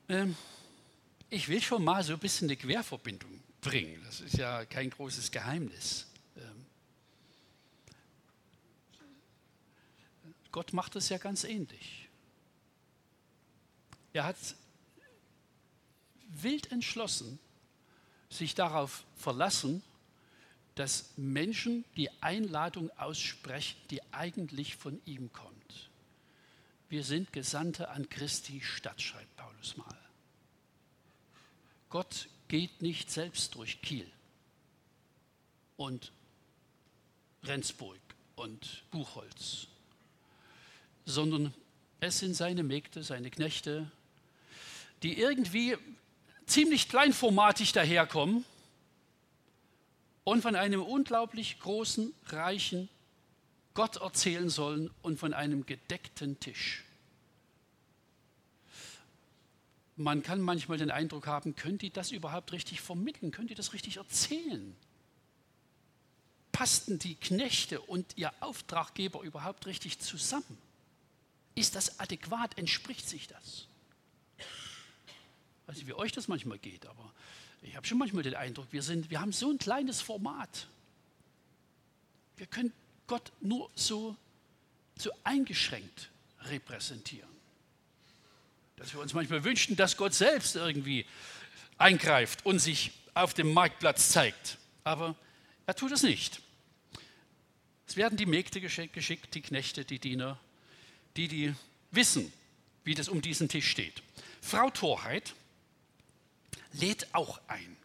[0.07, 0.35] Ähm,
[1.29, 4.01] ich will schon mal so ein bisschen eine Querverbindung bringen.
[4.05, 6.07] Das ist ja kein großes Geheimnis.
[6.37, 6.65] Ähm,
[10.51, 12.07] Gott macht es ja ganz ähnlich.
[14.13, 14.37] Er hat
[16.29, 17.39] wild entschlossen
[18.29, 19.83] sich darauf verlassen,
[20.79, 25.89] dass Menschen die Einladung aussprechen, die eigentlich von ihm kommt.
[26.87, 29.97] Wir sind Gesandte an Christi Stadt, schreibt Paulus mal.
[31.89, 34.09] Gott geht nicht selbst durch Kiel
[35.75, 36.13] und
[37.43, 37.99] Rendsburg
[38.37, 39.67] und Buchholz,
[41.05, 41.53] sondern
[41.99, 43.91] es sind seine Mägde, seine Knechte,
[45.03, 45.75] die irgendwie
[46.45, 48.45] ziemlich kleinformatig daherkommen
[50.29, 52.87] und von einem unglaublich großen, reichen
[53.73, 56.83] Gott erzählen sollen und von einem gedeckten Tisch.
[59.95, 63.31] Man kann manchmal den Eindruck haben, können die das überhaupt richtig vermitteln?
[63.31, 64.75] Können die das richtig erzählen?
[66.51, 70.59] Passten die Knechte und ihr Auftraggeber überhaupt richtig zusammen?
[71.55, 72.55] Ist das adäquat?
[72.55, 73.68] Entspricht sich das?
[75.69, 77.13] Ich weiß nicht, wie euch das manchmal geht, aber
[77.61, 80.65] ich habe schon manchmal den Eindruck, wir, sind, wir haben so ein kleines Format.
[82.37, 82.73] Wir können
[83.05, 84.15] Gott nur so,
[84.97, 86.09] so eingeschränkt
[86.41, 87.29] repräsentieren.
[88.77, 91.05] Dass wir uns manchmal wünschen, dass Gott selbst irgendwie
[91.77, 94.57] eingreift und sich auf dem Marktplatz zeigt.
[94.83, 95.15] Aber
[95.67, 96.41] er tut es nicht.
[97.85, 100.39] Es werden die Mägde geschickt, die Knechte, die Diener,
[101.15, 101.53] die, die
[101.91, 102.33] wissen,
[102.85, 104.01] wie das um diesen Tisch steht.
[104.41, 105.35] Frau Torheit
[106.73, 107.77] lädt auch ein.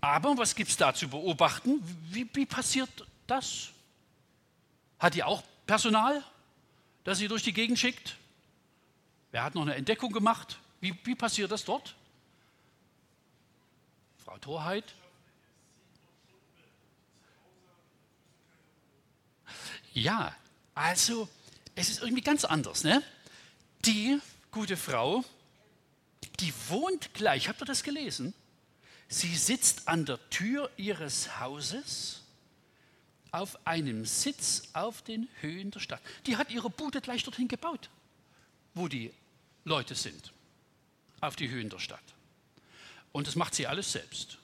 [0.00, 1.82] Aber was gibt es da zu beobachten?
[2.10, 2.88] Wie, wie passiert
[3.26, 3.70] das?
[4.98, 6.24] Hat die auch Personal,
[7.04, 8.16] das sie durch die Gegend schickt?
[9.30, 10.58] Wer hat noch eine Entdeckung gemacht?
[10.80, 11.94] Wie, wie passiert das dort?
[14.24, 14.94] Frau Torheit?
[19.92, 20.34] Ja,
[20.74, 21.28] also
[21.74, 22.84] es ist irgendwie ganz anders.
[22.84, 23.02] Ne?
[23.84, 25.24] Die gute Frau
[26.40, 27.48] die wohnt gleich.
[27.48, 28.34] Habt ihr das gelesen?
[29.08, 32.22] Sie sitzt an der Tür ihres Hauses
[33.32, 36.00] auf einem Sitz auf den Höhen der Stadt.
[36.26, 37.90] Die hat ihre Bude gleich dorthin gebaut,
[38.74, 39.12] wo die
[39.64, 40.32] Leute sind,
[41.20, 42.02] auf die Höhen der Stadt.
[43.12, 44.38] Und das macht sie alles selbst.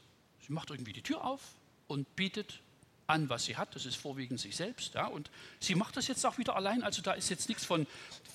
[0.46, 1.40] Sie macht irgendwie die Tür auf
[1.88, 2.60] und bietet
[3.06, 3.74] an, was sie hat.
[3.74, 4.94] Das ist vorwiegend sich selbst.
[4.94, 5.06] Ja.
[5.06, 5.30] Und
[5.60, 6.82] sie macht das jetzt auch wieder allein.
[6.82, 7.86] Also da ist jetzt nichts von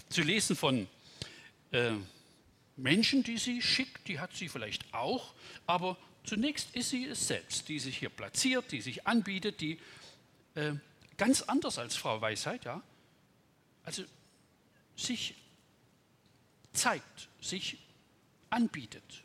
[0.10, 0.88] zu lesen von
[1.72, 1.92] äh,
[2.82, 5.34] Menschen, die sie schickt, die hat sie vielleicht auch,
[5.68, 9.80] aber zunächst ist sie es selbst, die sich hier platziert, die sich anbietet, die
[10.56, 10.74] äh,
[11.18, 12.82] ganz anders als Frau Weisheit, ja.
[13.84, 14.04] Also
[14.96, 15.36] sich
[16.74, 17.78] zeigt, sich
[18.50, 19.24] anbietet.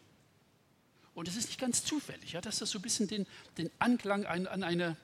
[1.15, 4.27] Und es ist nicht ganz zufällig, ja, dass das so ein bisschen den, den Anklang
[4.27, 4.97] an, an eine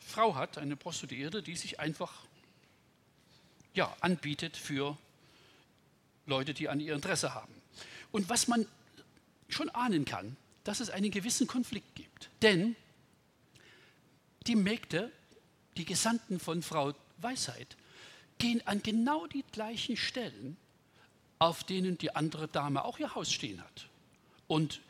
[0.00, 2.12] Frau hat, eine Prostituierte, die sich einfach
[3.74, 4.96] ja, anbietet für
[6.26, 7.55] Leute, die an ihr Interesse haben.
[8.16, 8.64] Und was man
[9.50, 12.30] schon ahnen kann, dass es einen gewissen Konflikt gibt.
[12.40, 12.74] Denn
[14.46, 15.12] die Mägde,
[15.76, 17.76] die Gesandten von Frau Weisheit,
[18.38, 20.56] gehen an genau die gleichen Stellen,
[21.38, 23.86] auf denen die andere Dame auch ihr Haus stehen hat.
[24.46, 24.80] Und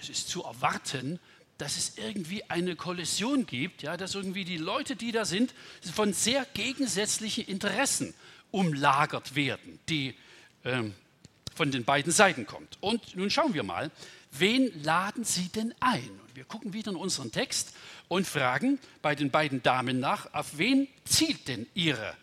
[0.00, 1.18] es ist zu erwarten,
[1.56, 5.52] dass es irgendwie eine Kollision gibt, ja, dass irgendwie die Leute, die da sind,
[5.92, 8.14] von sehr gegensätzlichen Interessen
[8.52, 10.14] umlagert werden, die
[10.64, 10.94] ähm,
[11.58, 12.78] von den beiden Seiten kommt.
[12.80, 13.90] Und nun schauen wir mal,
[14.30, 16.08] wen laden Sie denn ein?
[16.08, 17.74] Und wir gucken wieder in unseren Text
[18.06, 22.14] und fragen bei den beiden Damen nach, auf wen zielt denn ihre,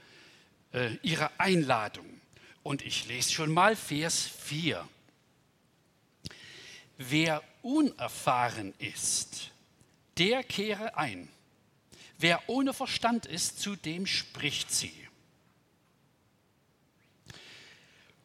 [0.72, 2.06] äh, ihre Einladung?
[2.64, 4.88] Und ich lese schon mal Vers 4.
[6.98, 9.52] Wer unerfahren ist,
[10.18, 11.28] der kehre ein.
[12.18, 15.05] Wer ohne Verstand ist, zu dem spricht sie.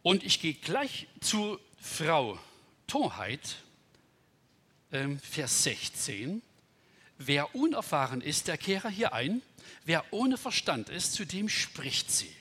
[0.02, 2.38] Und ich gehe gleich zu Frau
[2.86, 3.56] Torheit,
[4.92, 6.42] ähm, Vers 16.
[7.18, 9.42] Wer unerfahren ist, der kehre hier ein.
[9.84, 12.34] Wer ohne Verstand ist, zu dem spricht sie.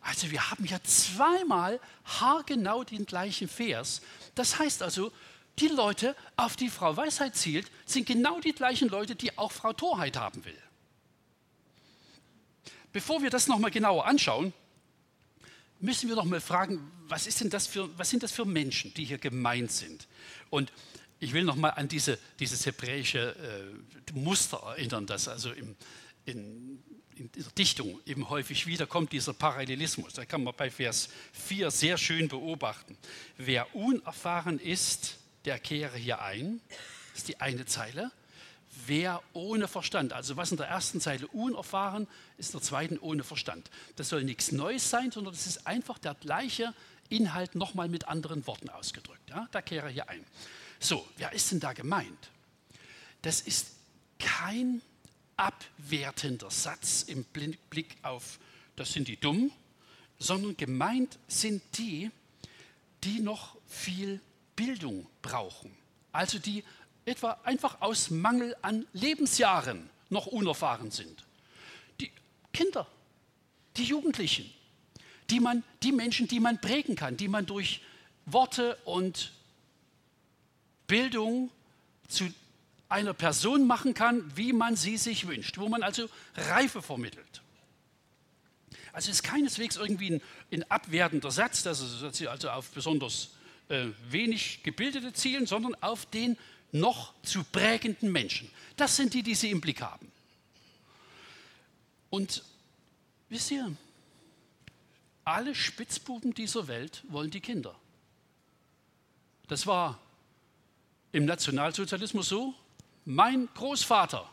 [0.00, 4.00] Also wir haben ja zweimal haargenau den gleichen Vers.
[4.34, 5.12] Das heißt also,
[5.58, 9.74] die Leute, auf die Frau Weisheit zielt, sind genau die gleichen Leute, die auch Frau
[9.74, 10.58] Torheit haben will.
[12.92, 14.52] Bevor wir das nochmal genauer anschauen,
[15.82, 18.94] müssen wir noch mal fragen, was, ist denn das für, was sind das für Menschen,
[18.94, 20.08] die hier gemeint sind?
[20.48, 20.72] Und
[21.18, 25.76] ich will noch mal an diese, dieses hebräische äh, Muster erinnern, das also im,
[26.24, 26.82] in,
[27.16, 30.14] in dieser Dichtung eben häufig wiederkommt, dieser Parallelismus.
[30.14, 32.96] Da kann man bei Vers 4 sehr schön beobachten.
[33.36, 36.60] Wer unerfahren ist, der kehre hier ein.
[37.10, 38.10] Das ist die eine Zeile.
[38.86, 42.08] Wer ohne Verstand, also was in der ersten Zeile unerfahren,
[42.42, 43.70] ist der zweiten ohne Verstand.
[43.96, 46.74] Das soll nichts Neues sein, sondern das ist einfach der gleiche
[47.08, 49.30] Inhalt nochmal mit anderen Worten ausgedrückt.
[49.30, 50.24] Ja, da kehre hier ein.
[50.80, 52.30] So, wer ist denn da gemeint?
[53.22, 53.68] Das ist
[54.18, 54.82] kein
[55.36, 58.38] abwertender Satz im Blick auf,
[58.76, 59.52] das sind die Dummen,
[60.18, 62.10] sondern gemeint sind die,
[63.04, 64.20] die noch viel
[64.56, 65.70] Bildung brauchen.
[66.10, 66.64] Also die
[67.04, 71.24] etwa einfach aus Mangel an Lebensjahren noch unerfahren sind.
[72.52, 72.86] Kinder,
[73.76, 74.52] die Jugendlichen,
[75.30, 77.80] die, man, die Menschen, die man prägen kann, die man durch
[78.26, 79.32] Worte und
[80.86, 81.50] Bildung
[82.08, 82.32] zu
[82.88, 87.40] einer Person machen kann, wie man sie sich wünscht, wo man also Reife vermittelt.
[88.92, 93.30] Also es ist keineswegs irgendwie ein, ein abwertender Satz, dass es also auf besonders
[93.68, 96.36] äh, wenig Gebildete zielen, sondern auf den
[96.72, 98.50] noch zu prägenden Menschen.
[98.76, 100.12] Das sind die, die sie im Blick haben.
[102.12, 102.44] Und
[103.30, 103.74] wisst ihr,
[105.24, 107.74] alle Spitzbuben dieser Welt wollen die Kinder.
[109.48, 109.98] Das war
[111.12, 112.54] im Nationalsozialismus so.
[113.04, 114.28] Mein Großvater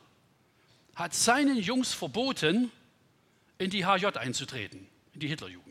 [0.95, 2.71] hat seinen Jungs verboten,
[3.57, 5.69] in die HJ einzutreten, in die Hitlerjugend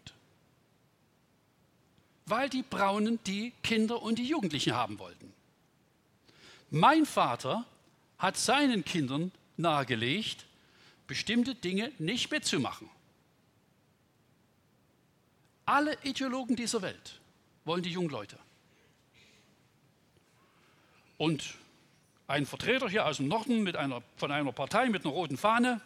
[2.31, 5.33] weil die Braunen die Kinder und die Jugendlichen haben wollten.
[6.71, 7.64] Mein Vater
[8.18, 10.44] hat seinen Kindern nahegelegt,
[11.09, 12.88] bestimmte Dinge nicht mitzumachen.
[15.64, 17.21] Alle Ideologen dieser Welt
[17.64, 18.38] wollen die jungen Leute.
[21.16, 21.57] Und
[22.29, 25.81] ein Vertreter hier aus dem Norden mit einer, von einer Partei mit einer roten Fahne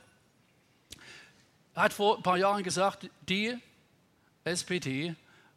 [1.75, 3.57] hat vor ein paar Jahren gesagt, die
[4.45, 5.15] SPD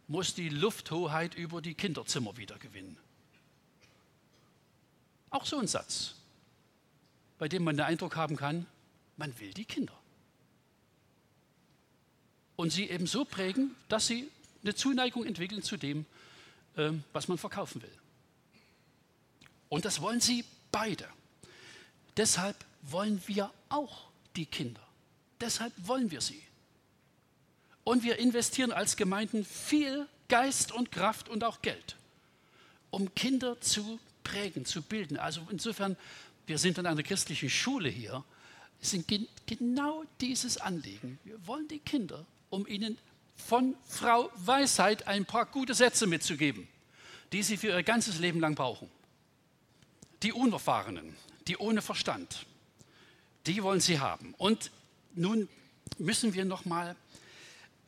[0.08, 2.98] muss die Lufthoheit über die Kinderzimmer wiedergewinnen.
[5.32, 6.16] Auch so ein Satz,
[7.38, 8.66] bei dem man den Eindruck haben kann,
[9.18, 9.98] man will die Kinder.
[12.56, 14.30] Und sie eben so prägen, dass sie
[14.64, 16.06] eine Zuneigung entwickeln zu dem,
[16.78, 17.98] ähm, was man verkaufen will.
[19.70, 21.08] Und das wollen sie beide.
[22.18, 24.82] Deshalb wollen wir auch die Kinder.
[25.42, 26.42] Deshalb wollen wir sie.
[27.84, 31.98] Und wir investieren als Gemeinden viel Geist und Kraft und auch Geld,
[32.90, 35.18] um Kinder zu prägen, zu bilden.
[35.18, 35.96] Also insofern,
[36.48, 38.24] wir sind in einer christlichen Schule hier,
[38.82, 41.20] es sind gen genau dieses Anliegen.
[41.24, 42.98] Wir wollen die Kinder, um ihnen
[43.36, 46.68] von Frau Weisheit ein paar gute Sätze mitzugeben,
[47.32, 48.90] die sie für ihr ganzes Leben lang brauchen.
[50.24, 51.16] Die Unerfahrenen,
[51.48, 52.46] die ohne Verstand,
[53.46, 54.34] die wollen sie haben.
[54.38, 54.72] Und
[55.14, 55.48] nun
[55.98, 56.96] müssen wir noch mal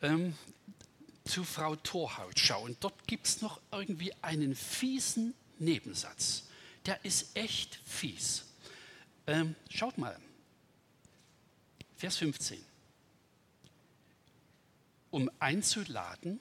[0.02, 0.36] ähm,
[1.26, 2.78] zu Frau Torhaut schauen.
[2.80, 6.44] Dort gibt es noch irgendwie einen fiesen Nebensatz.
[6.86, 8.46] Der ist echt fies.
[9.26, 10.18] Ähm, schaut mal.
[11.98, 12.64] Vers 15.
[15.10, 16.40] Um einzuladen,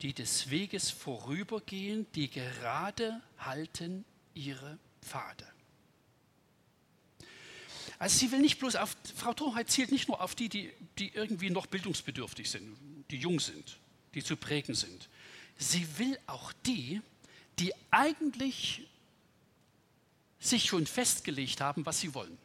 [0.00, 4.04] die des Weges vorübergehen, die gerade halten
[4.34, 5.46] ihre Pfade.
[7.98, 11.14] Also sie will nicht bloß auf, Frau Torheit zielt nicht nur auf die, die, die
[11.14, 12.76] irgendwie noch bildungsbedürftig sind,
[13.10, 13.78] die jung sind,
[14.14, 15.08] die zu prägen sind.
[15.56, 17.00] Sie will auch die,
[17.58, 18.88] die eigentlich
[20.40, 22.38] sich schon festgelegt haben, was sie wollen.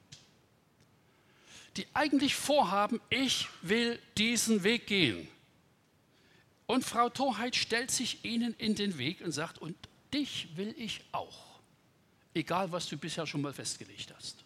[1.77, 5.27] Die eigentlich vorhaben, ich will diesen Weg gehen.
[6.65, 9.75] Und Frau Torheit stellt sich ihnen in den Weg und sagt, und
[10.13, 11.59] dich will ich auch,
[12.33, 14.43] egal was du bisher schon mal festgelegt hast.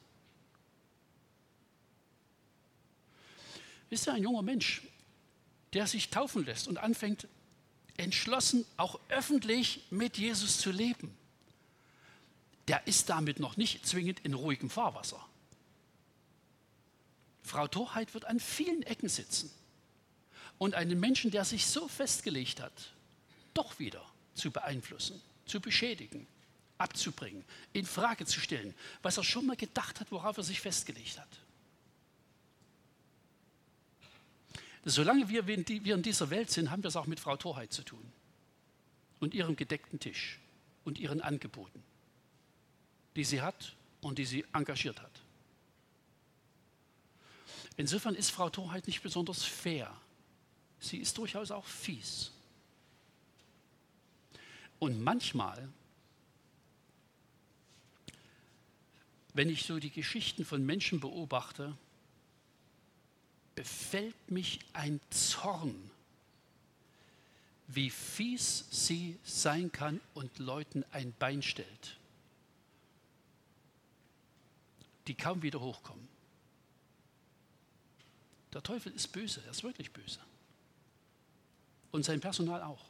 [3.90, 4.84] Wisst ihr, ein junger Mensch,
[5.74, 7.28] der sich taufen lässt und anfängt,
[7.98, 11.16] entschlossen, auch öffentlich mit Jesus zu leben,
[12.68, 15.26] der ist damit noch nicht zwingend in ruhigem Fahrwasser.
[17.44, 19.52] Frau Torheit wird an vielen Ecken sitzen
[20.58, 22.94] und einen Menschen, der sich so festgelegt hat,
[23.54, 26.28] doch wieder zu beeinflussen, zu beschädigen,
[26.78, 31.20] abzubringen, in Frage zu stellen, was er schon mal gedacht hat, worauf er sich festgelegt
[31.20, 31.28] hat.
[34.84, 38.12] Solange wir in dieser Welt sind, haben wir es auch mit Frau Torheit zu tun
[39.20, 40.40] und ihrem gedeckten Tisch
[40.86, 41.84] und ihren Angeboten,
[43.16, 45.21] die sie hat und die sie engagiert hat.
[47.82, 49.92] Insofern ist Frau Torheit nicht besonders fair
[50.82, 52.32] sie ist durchaus auch fies.
[54.80, 55.70] Und manchmal,
[59.34, 61.78] wenn ich so die Geschichten von Menschen beobachte,
[63.54, 65.92] befällt mich ein Zorn,
[67.68, 71.98] wie fies sie sein kann und Leuten ein Bein stellt,
[75.08, 76.11] die kaum wieder hochkommen.
[78.54, 80.20] Der Teufel ist böse, er ist wirklich böse
[81.92, 82.84] und sein Personal auch.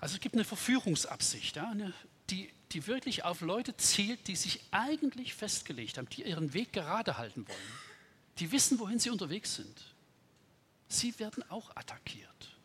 [0.00, 1.92] Also es gibt eine Verführungsabsicht, ja, eine,
[2.30, 7.18] die, die wirklich auf Leute zielt, die sich eigentlich festgelegt haben, die ihren Weg gerade
[7.18, 7.58] halten wollen,
[8.38, 9.94] die wissen, wohin sie unterwegs sind.
[10.88, 12.56] Sie werden auch attackiert.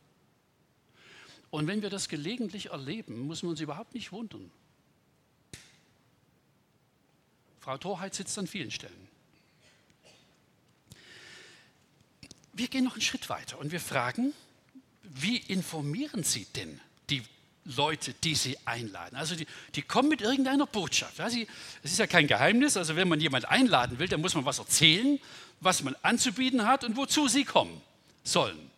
[1.49, 4.51] Und wenn wir das gelegentlich erleben, müssen wir uns überhaupt nicht wundern.
[7.63, 9.13] Frau Torheit sitzt an vielen Stellen.
[12.53, 14.31] wir gehen noch einen Schritt weiter und wir fragen,
[15.01, 17.23] wie informieren Sie denn die
[17.65, 19.15] Leute, die Sie einladen?
[19.15, 21.17] Also die, die kommen mit irgendeiner Botschaft.
[21.17, 21.47] Ja, sie,
[21.81, 24.59] es ist ja kein Geheimnis, also wenn man jemanden einladen will, dann muss man was
[24.59, 25.19] erzählen,
[25.59, 27.81] was man anzubieten hat und wozu sie kommen
[28.23, 28.71] sollen,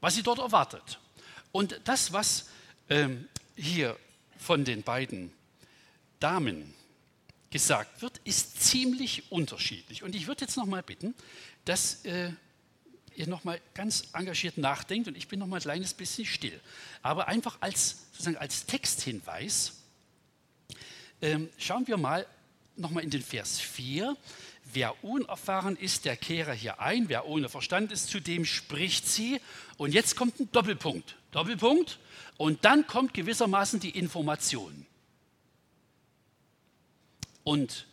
[0.00, 0.98] was sie dort erwartet.
[1.52, 2.48] Und das, was
[2.88, 3.96] ähm, hier
[4.38, 5.32] von den beiden
[6.18, 6.74] Damen
[7.50, 10.02] gesagt wird, ist ziemlich unterschiedlich.
[10.02, 11.14] Und ich würde jetzt noch mal bitten,
[11.64, 12.32] dass äh,
[13.14, 16.60] ihr nochmal ganz engagiert nachdenkt und ich bin nochmal ein kleines bisschen still.
[17.02, 19.72] Aber einfach als, sozusagen als Texthinweis
[21.20, 22.26] ähm, schauen wir mal
[22.76, 24.16] nochmal in den Vers 4.
[24.72, 27.08] Wer unerfahren ist, der kehre hier ein.
[27.08, 29.40] Wer ohne Verstand ist, zu dem spricht sie.
[29.78, 31.16] Und jetzt kommt ein Doppelpunkt.
[31.30, 31.98] Doppelpunkt.
[32.36, 34.86] Und dann kommt gewissermaßen die Information.
[37.48, 37.86] Und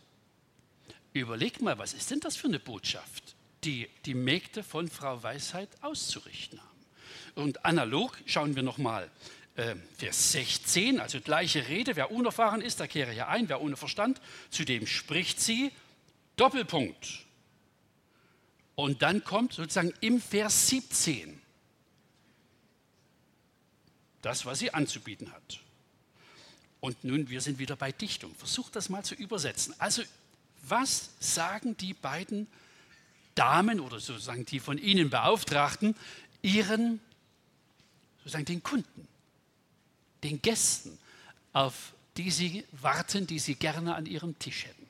[1.12, 3.36] überlegt mal, was ist denn das für eine Botschaft?
[3.64, 6.86] die die Mägde von Frau Weisheit auszurichten haben.
[7.34, 9.10] Und analog schauen wir nochmal
[9.56, 13.76] äh, Vers 16, also gleiche Rede, wer unerfahren ist, der kehre hier ein, wer ohne
[13.76, 15.72] Verstand, zu dem spricht sie,
[16.36, 17.24] Doppelpunkt.
[18.74, 21.40] Und dann kommt sozusagen im Vers 17
[24.22, 25.60] das, was sie anzubieten hat.
[26.86, 28.32] Und nun, wir sind wieder bei Dichtung.
[28.36, 29.74] Versucht das mal zu übersetzen.
[29.78, 30.04] Also,
[30.62, 32.46] was sagen die beiden
[33.34, 35.96] Damen oder sozusagen die von ihnen Beauftragten
[36.42, 37.00] ihren,
[38.18, 39.08] sozusagen den Kunden,
[40.22, 40.96] den Gästen,
[41.52, 44.86] auf die sie warten, die sie gerne an ihrem Tisch hätten.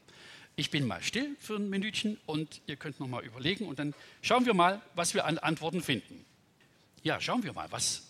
[0.55, 3.95] Ich bin mal still für ein Minütchen und ihr könnt noch mal überlegen und dann
[4.21, 6.27] schauen wir mal, was wir an Antworten finden.
[7.05, 8.03] Ja, schauen wir mal, was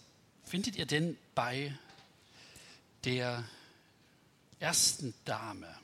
[0.44, 1.72] findet ihr denn bei
[3.04, 3.44] der
[4.58, 5.74] ersten Dame?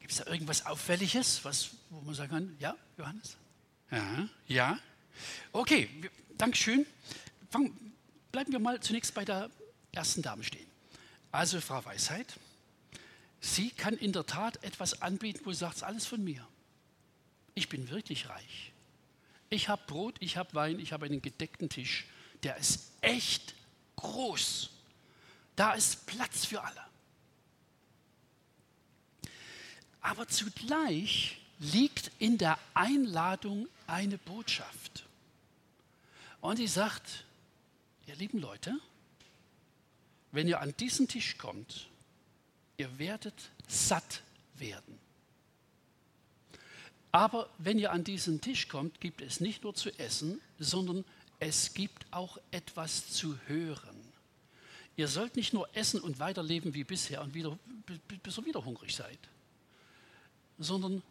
[0.00, 3.36] Gibt es da irgendwas Auffälliges, was, wo man sagen kann, ja, Johannes?
[3.90, 4.78] Ja, ja.
[5.52, 5.88] Okay,
[6.36, 6.84] Dankeschön.
[8.32, 9.50] Bleiben wir mal zunächst bei der
[9.92, 10.66] ersten Dame stehen.
[11.30, 12.38] Also Frau Weisheit,
[13.40, 16.46] sie kann in der Tat etwas anbieten, wo sie sagt, alles von mir.
[17.54, 18.72] Ich bin wirklich reich.
[19.50, 22.06] Ich habe Brot, ich habe Wein, ich habe einen gedeckten Tisch.
[22.42, 23.54] Der ist echt
[23.96, 24.70] groß.
[25.54, 26.83] Da ist Platz für alle.
[30.04, 35.06] Aber zugleich liegt in der Einladung eine Botschaft.
[36.42, 37.24] Und sie sagt,
[38.06, 38.78] ihr lieben Leute,
[40.30, 41.88] wenn ihr an diesen Tisch kommt,
[42.76, 44.20] ihr werdet satt
[44.56, 44.98] werden.
[47.10, 51.06] Aber wenn ihr an diesen Tisch kommt, gibt es nicht nur zu essen, sondern
[51.40, 53.96] es gibt auch etwas zu hören.
[54.96, 57.58] Ihr sollt nicht nur essen und weiterleben wie bisher und wieder,
[58.22, 59.18] bis ihr wieder hungrig seid,
[60.58, 61.02] sondern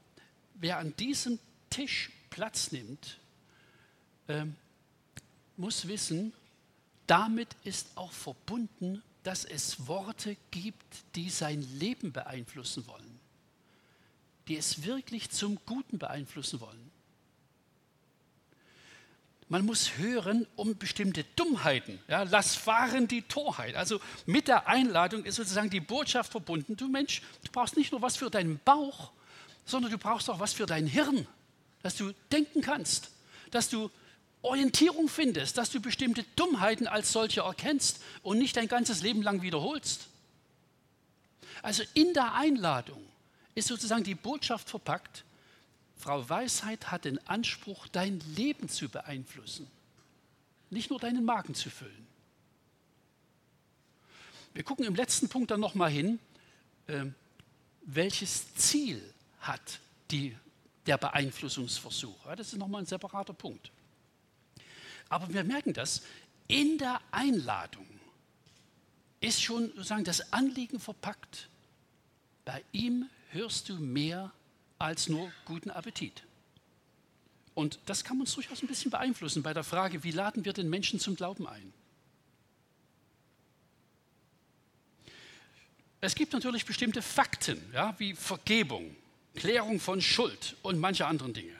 [0.56, 1.40] wer an diesem
[1.70, 3.20] Tisch Platz nimmt,
[4.28, 4.46] äh,
[5.58, 6.34] muss wissen,
[7.08, 13.20] damit ist auch verbunden, dass es Worte gibt, die sein Leben beeinflussen wollen
[14.48, 16.92] die es wirklich zum Guten beeinflussen wollen.
[19.50, 22.00] Man muss hören um bestimmte Dummheiten.
[22.08, 23.76] Ja, lass fahren die Torheit.
[23.76, 26.76] Also mit der Einladung ist sozusagen die Botschaft verbunden.
[26.76, 29.12] Du Mensch, du brauchst nicht nur was für deinen Bauch,
[29.66, 31.28] sondern du brauchst auch was für dein Hirn,
[31.82, 33.12] dass du denken kannst,
[33.52, 33.90] dass du
[34.42, 39.42] Orientierung findest, dass du bestimmte Dummheiten als solche erkennst und nicht dein ganzes Leben lang
[39.42, 40.08] wiederholst.
[41.62, 43.02] Also in der Einladung
[43.56, 45.24] ist sozusagen die Botschaft verpackt,
[45.98, 49.68] Frau Weisheit hat den Anspruch, dein Leben zu beeinflussen,
[50.70, 52.08] nicht nur deinen Magen zu füllen.
[54.54, 56.20] Wir gucken im letzten Punkt dann nochmal hin,
[56.88, 57.06] äh,
[57.86, 59.02] welches Ziel
[59.44, 59.80] hat
[60.10, 60.36] die,
[60.86, 62.26] der Beeinflussungsversuch.
[62.26, 63.72] Ja, das ist nochmal ein separater Punkt.
[65.10, 66.02] Aber wir merken das,
[66.48, 67.88] in der Einladung
[69.22, 71.50] ist schon sozusagen das Anliegen verpackt.
[72.46, 74.32] Bei ihm hörst du mehr
[74.80, 76.24] als nur guten Appetit.
[77.54, 80.70] Und das kann uns durchaus ein bisschen beeinflussen bei der Frage, wie laden wir den
[80.70, 81.74] Menschen zum Glauben ein?
[86.02, 88.96] Es gibt natürlich bestimmte Fakten, ja, wie Vergebung,
[89.36, 91.56] Klärung von Schuld und manche anderen Dinge.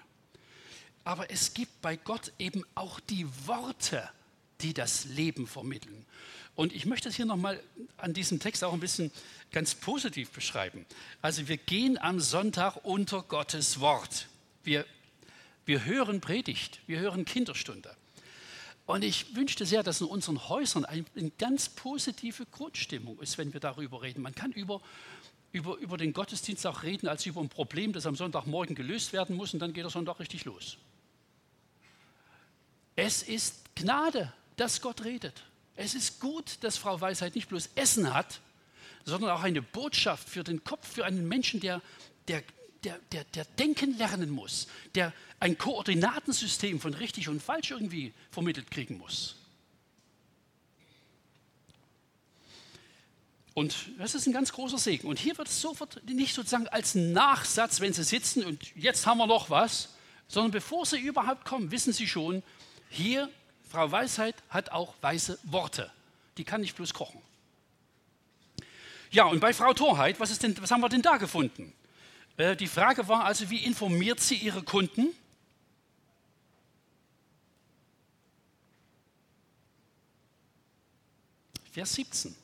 [1.04, 4.10] Aber es gibt bei Gott eben auch die Worte,
[4.62, 6.06] die das Leben vermitteln.
[6.56, 7.60] Und ich möchte es hier nochmal
[7.98, 9.12] an diesem Text auch ein bisschen
[9.52, 10.86] ganz positiv beschreiben.
[11.22, 14.28] Also wir gehen am Sonntag unter Gottes Wort.
[14.64, 14.86] Wir,
[15.66, 17.96] wir hören Predigt, wir hören Kinderstunde.
[18.86, 21.06] Und ich wünschte sehr, dass in unseren Häusern eine,
[21.38, 24.22] ganz positive Grundstimmung ist, wenn wir darüber reden.
[24.22, 24.82] Man kann über,
[25.54, 29.36] über, über den Gottesdienst auch reden als über ein Problem, das am Sonntagmorgen gelöst werden
[29.36, 30.78] muss und dann geht der Sonntag richtig los.
[32.96, 35.44] Es ist Gnade, dass Gott redet.
[35.76, 38.42] Es ist gut, dass Frau Weisheit nicht bloß Essen hat,
[39.06, 41.82] sondern auch eine Botschaft für den Kopf, für einen Menschen, der,
[42.28, 42.44] der,
[42.84, 48.72] der, der, der denken lernen muss, der ein Koordinatensystem von richtig und falsch irgendwie vermittelt
[48.72, 49.36] kriegen muss.
[53.54, 55.08] Und das ist ein ganz großer Segen.
[55.08, 59.20] Und hier wird es sofort nicht sozusagen als Nachsatz, wenn Sie sitzen und jetzt haben
[59.20, 59.90] wir noch was,
[60.28, 62.42] sondern bevor Sie überhaupt kommen, wissen Sie schon,
[62.90, 63.30] hier
[63.70, 65.92] Frau Weisheit hat auch weise Worte.
[66.38, 67.22] Die kann nicht bloß kochen.
[69.12, 71.72] Ja, und bei Frau Torheit, was, denn, was haben wir denn da gefunden?
[72.38, 75.10] Äh, die Frage war also, wie informiert sie ihre Kunden?
[81.72, 82.43] Vers 17.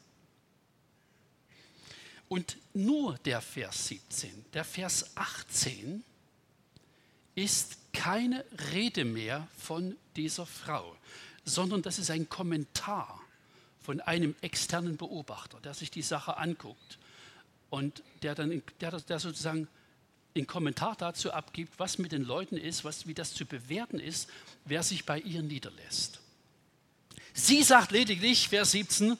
[2.30, 6.04] Und nur der Vers 17, der Vers 18
[7.34, 10.96] ist keine Rede mehr von dieser Frau,
[11.44, 13.20] sondern das ist ein Kommentar
[13.82, 17.00] von einem externen Beobachter, der sich die Sache anguckt
[17.72, 19.68] und der dann der, der sozusagen
[20.36, 24.30] den Kommentar dazu abgibt, was mit den Leuten ist, was, wie das zu bewerten ist,
[24.66, 26.20] wer sich bei ihr niederlässt.
[27.34, 29.18] Sie sagt lediglich, Vers 17,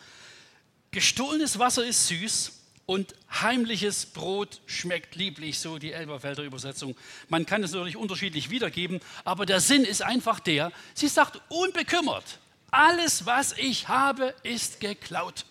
[0.92, 2.59] gestohlenes Wasser ist süß,
[2.90, 6.96] und heimliches Brot schmeckt lieblich, so die Elberfelder Übersetzung.
[7.28, 12.40] Man kann es natürlich unterschiedlich wiedergeben, aber der Sinn ist einfach der, sie sagt unbekümmert,
[12.72, 15.46] alles, was ich habe, ist geklaut.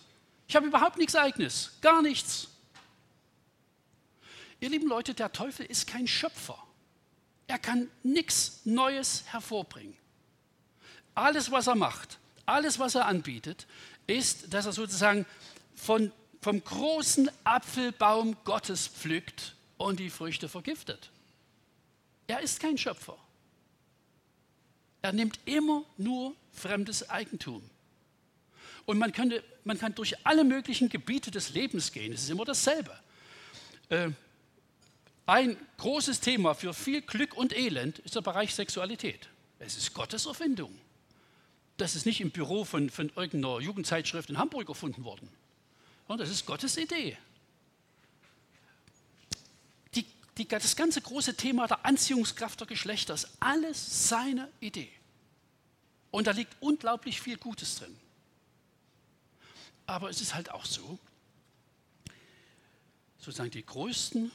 [0.49, 2.49] Ich habe überhaupt nichts eigenes, gar nichts.
[4.59, 6.61] Ihr lieben Leute, der Teufel ist kein Schöpfer.
[7.47, 9.95] Er kann nichts Neues hervorbringen.
[11.15, 13.65] Alles, was er macht, alles, was er anbietet,
[14.07, 15.25] ist, dass er sozusagen
[15.73, 16.11] von
[16.41, 21.09] vom großen Apfelbaum Gottes pflückt und die Früchte vergiftet.
[22.27, 23.17] Er ist kein Schöpfer.
[25.01, 27.61] Er nimmt immer nur fremdes Eigentum.
[28.85, 32.13] Und man, könnte, man kann durch alle möglichen Gebiete des Lebens gehen.
[32.13, 32.97] Es ist immer dasselbe.
[33.89, 34.09] Äh,
[35.25, 39.29] ein großes Thema für viel Glück und Elend ist der Bereich Sexualität.
[39.59, 40.75] Es ist Gottes Erfindung.
[41.77, 45.29] Das ist nicht im Büro von, von irgendeiner Jugendzeitschrift in Hamburg erfunden worden.
[46.17, 47.17] Das ist Gottes Idee.
[49.93, 50.05] Die,
[50.37, 54.91] die, das ganze große Thema der Anziehungskraft der Geschlechter ist alles seine Idee.
[56.11, 57.95] Und da liegt unglaublich viel Gutes drin.
[59.85, 60.97] Aber es ist halt auch so,
[63.19, 64.31] sozusagen die größten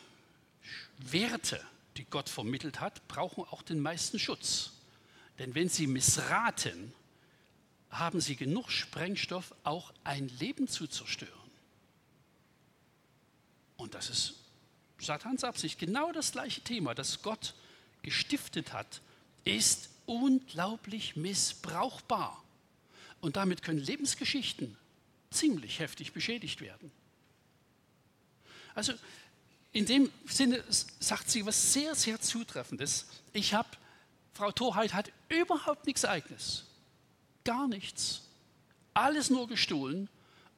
[0.98, 1.60] Werte,
[1.96, 4.72] die Gott vermittelt hat, brauchen auch den meisten Schutz.
[5.38, 6.92] Denn wenn sie missraten,
[7.90, 11.43] haben sie genug Sprengstoff, auch ein Leben zu zerstören.
[13.76, 14.34] Und das ist
[14.98, 15.78] Satans Absicht.
[15.78, 17.54] Genau das gleiche Thema, das Gott
[18.02, 19.00] gestiftet hat,
[19.44, 22.42] ist unglaublich missbrauchbar.
[23.20, 24.76] Und damit können Lebensgeschichten
[25.30, 26.90] ziemlich heftig beschädigt werden.
[28.74, 28.92] Also
[29.72, 30.62] in dem Sinne
[31.00, 33.06] sagt sie was sehr, sehr Zutreffendes.
[33.32, 33.68] Ich habe,
[34.34, 36.64] Frau Torheit hat überhaupt nichts Eigenes.
[37.44, 38.22] Gar nichts.
[38.94, 40.08] Alles nur gestohlen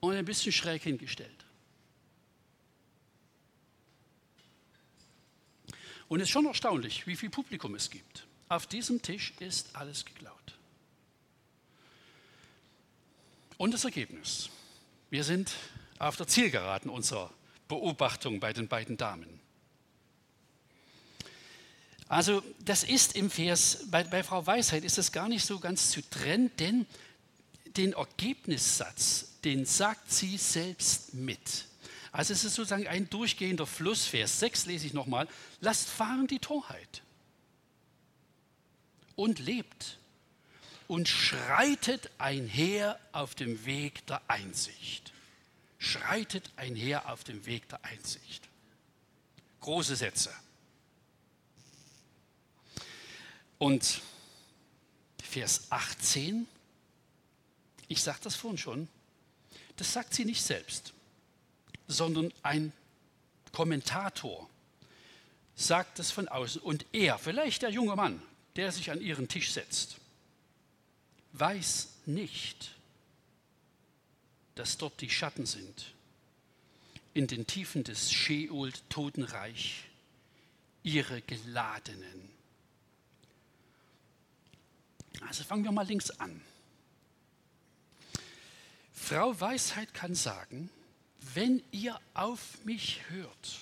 [0.01, 1.46] und ein bisschen schräg hingestellt.
[6.09, 8.27] Und es ist schon erstaunlich, wie viel Publikum es gibt.
[8.49, 10.55] Auf diesem Tisch ist alles geklaut.
[13.57, 14.51] Und das Ergebnis.
[15.11, 15.53] Wir sind
[15.99, 17.33] auf der Zielgeraden unserer
[17.69, 19.41] Beobachtung bei den beiden Damen.
[22.09, 25.91] Also das ist im Vers, bei, bei Frau Weisheit ist das gar nicht so ganz
[25.91, 26.87] zu trennen, denn
[27.77, 31.67] den Ergebnissatz, den sagt sie selbst mit.
[32.17, 34.07] Also es ist sozusagen ein durchgehender Fluss.
[34.07, 35.29] Vers 6 lese ich nochmal.
[35.61, 37.03] Lasst fahren die Torheit
[39.17, 39.99] und lebt
[40.89, 45.13] und schreitet einher auf dem Weg der Einsicht.
[45.77, 48.49] Schreitet einher auf dem Weg der Einsicht.
[49.61, 50.33] Große Sätze.
[53.59, 54.01] Und
[55.23, 56.49] Vers 18,
[57.89, 58.89] ich sagte das vorhin schon,
[59.77, 60.95] das sagt sie nicht selbst,
[61.89, 62.73] sondern ein
[63.53, 64.49] Kommentator
[65.55, 66.61] sagt es von außen.
[66.61, 68.23] Und er, vielleicht der junge Mann,
[68.57, 69.97] der sich an ihren Tisch setzt,
[71.33, 72.73] weiß nicht,
[74.55, 75.93] dass dort die Schatten sind,
[77.15, 79.85] in den Tiefen des Sheol Totenreich,
[80.83, 82.29] ihre Geladenen.
[85.27, 86.43] Also fangen wir mal links an.
[88.93, 90.71] Frau Weisheit kann sagen,
[91.35, 93.59] wenn ihr auf mich hört,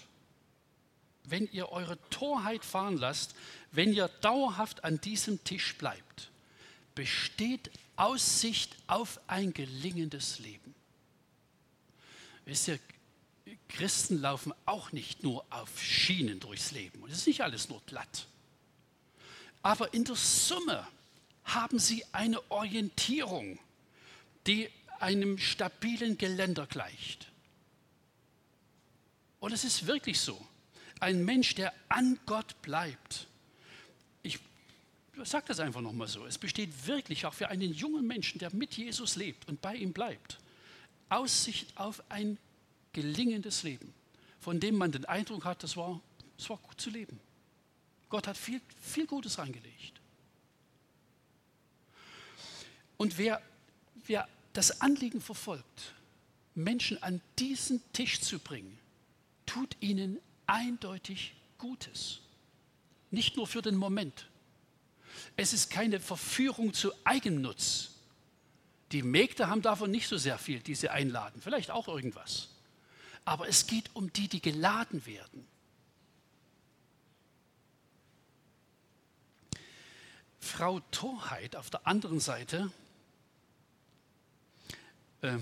[1.24, 3.34] wenn ihr eure Torheit fahren lasst,
[3.72, 6.30] wenn ihr dauerhaft an diesem Tisch bleibt,
[6.94, 10.74] besteht Aussicht auf ein gelingendes Leben.
[12.44, 12.78] Wisst ihr,
[13.68, 17.02] Christen laufen auch nicht nur auf Schienen durchs Leben.
[17.02, 18.26] Und es ist nicht alles nur glatt.
[19.62, 20.86] Aber in der Summe
[21.44, 23.58] haben sie eine Orientierung,
[24.46, 24.68] die
[25.00, 27.28] einem stabilen Geländer gleicht.
[29.44, 30.42] Und es ist wirklich so.
[31.00, 33.26] Ein Mensch, der an Gott bleibt,
[34.22, 34.38] ich
[35.22, 38.72] sage das einfach nochmal so, es besteht wirklich auch für einen jungen Menschen, der mit
[38.72, 40.38] Jesus lebt und bei ihm bleibt,
[41.10, 42.38] Aussicht auf ein
[42.94, 43.92] gelingendes Leben,
[44.40, 46.00] von dem man den Eindruck hat, das war,
[46.38, 47.20] das war gut zu leben.
[48.08, 50.00] Gott hat viel, viel Gutes reingelegt.
[52.96, 53.42] Und wer,
[54.06, 55.92] wer das Anliegen verfolgt,
[56.54, 58.78] Menschen an diesen Tisch zu bringen,
[59.54, 62.18] tut ihnen eindeutig Gutes.
[63.12, 64.28] Nicht nur für den Moment.
[65.36, 67.92] Es ist keine Verführung zu Eigennutz.
[68.90, 71.40] Die Mägde haben davon nicht so sehr viel, die sie einladen.
[71.40, 72.48] Vielleicht auch irgendwas.
[73.24, 75.46] Aber es geht um die, die geladen werden.
[80.40, 82.72] Frau Torheit auf der anderen Seite,
[85.22, 85.38] äh,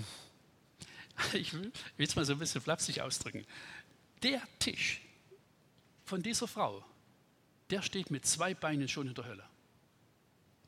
[1.33, 3.45] ich will es mal so ein bisschen flapsig ausdrücken,
[4.23, 5.01] der Tisch
[6.05, 6.83] von dieser Frau,
[7.69, 9.43] der steht mit zwei Beinen schon in der Hölle.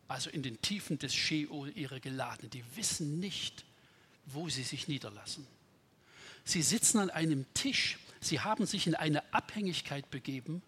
[0.08, 2.52] Also in den Tiefen des Sheol ihre Geladenen.
[2.52, 3.66] Die wissen nicht,
[4.26, 5.48] wo sie sich niederlassen.
[6.44, 10.62] Sie sitzen an einem Tisch, sie haben sich in eine Abhängigkeit begeben,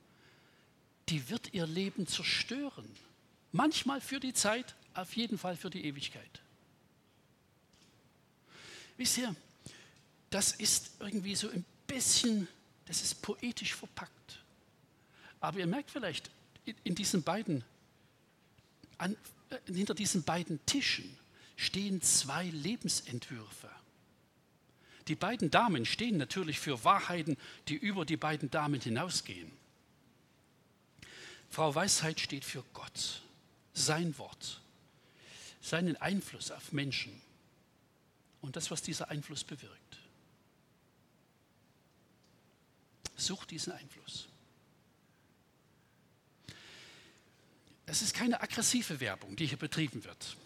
[1.10, 2.90] die wird ihr Leben zerstören.
[3.52, 6.42] Manchmal für die Zeit, auf jeden Fall für die Ewigkeit.
[8.98, 9.36] Wisst ihr,
[10.32, 12.48] das ist irgendwie so ein bisschen
[12.88, 14.44] das ist poetisch verpackt.
[15.40, 16.32] Aber ihr merkt vielleicht,
[16.84, 17.64] in diesen beiden,
[18.98, 19.16] an,
[19.50, 21.18] äh, hinter diesen beiden Tischen
[21.56, 23.70] stehen zwei Lebensentwürfe.
[25.08, 29.52] Die beiden Damen stehen natürlich für Wahrheiten, die über die beiden Damen hinausgehen.
[31.50, 33.22] Frau Weisheit steht für Gott.
[33.74, 34.60] sein Wort,
[35.62, 37.22] seinen Einfluss auf Menschen
[38.42, 40.00] und das, was dieser Einfluss bewirkt.
[43.18, 44.28] Such diesen Einfluss.
[47.88, 50.38] Es ist keine aggressive Werbung, die hier betrieben wird.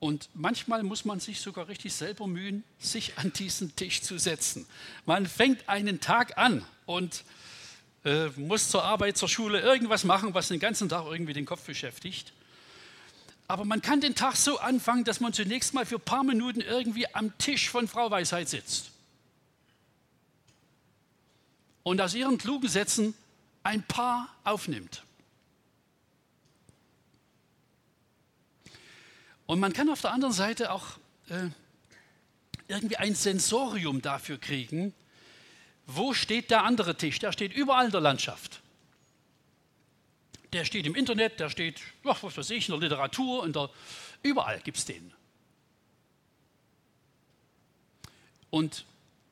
[0.00, 4.66] Und manchmal muss man sich sogar richtig selber mühen, sich an diesen Tisch zu setzen.
[5.06, 7.24] Man fängt einen Tag an und
[8.04, 11.64] äh, muss zur Arbeit, zur Schule irgendwas machen, was den ganzen Tag irgendwie den Kopf
[11.64, 12.32] beschäftigt.
[13.46, 16.60] Aber man kann den Tag so anfangen, dass man zunächst mal für ein paar Minuten
[16.60, 18.91] irgendwie am Tisch von Frau Weisheit sitzt.
[21.82, 23.14] Und aus ihren klugen Sätzen
[23.62, 25.02] ein paar aufnimmt.
[29.46, 31.48] Und man kann auf der anderen Seite auch äh,
[32.68, 34.94] irgendwie ein Sensorium dafür kriegen,
[35.86, 37.18] wo steht der andere Tisch?
[37.18, 38.60] Der steht überall in der Landschaft.
[40.52, 43.70] Der steht im Internet, der steht, was weiß ich, in der Literatur, in der,
[44.22, 45.12] überall gibt es den.
[48.50, 48.84] Und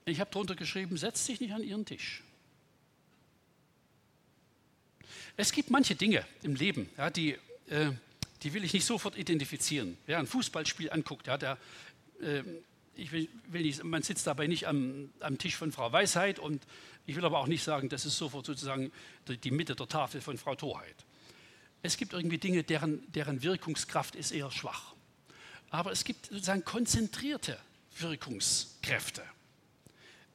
[0.06, 2.22] ich habe darunter geschrieben, setz dich nicht an ihren Tisch.
[5.36, 7.36] Es gibt manche Dinge im Leben, ja, die,
[7.68, 7.90] äh,
[8.42, 9.96] die will ich nicht sofort identifizieren.
[10.06, 11.58] Wer ein Fußballspiel anguckt, ja, der,
[12.20, 12.42] äh,
[12.94, 16.62] ich will, will, nicht, man sitzt dabei nicht am, am, Tisch von Frau Weisheit und
[17.06, 18.92] ich will aber auch nicht sagen, das ist sofort sozusagen
[19.26, 20.96] die Mitte der Tafel von Frau Torheit.
[21.82, 24.94] Es gibt irgendwie Dinge, deren, deren Wirkungskraft ist eher schwach.
[25.70, 27.58] Aber es gibt sozusagen konzentrierte
[27.98, 29.22] Wirkungskräfte.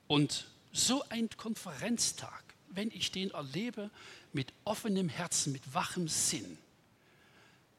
[0.08, 2.44] Und so ein Konferenztag,
[2.76, 3.90] wenn ich den erlebe
[4.34, 6.58] mit offenem Herzen, mit wachem Sinn,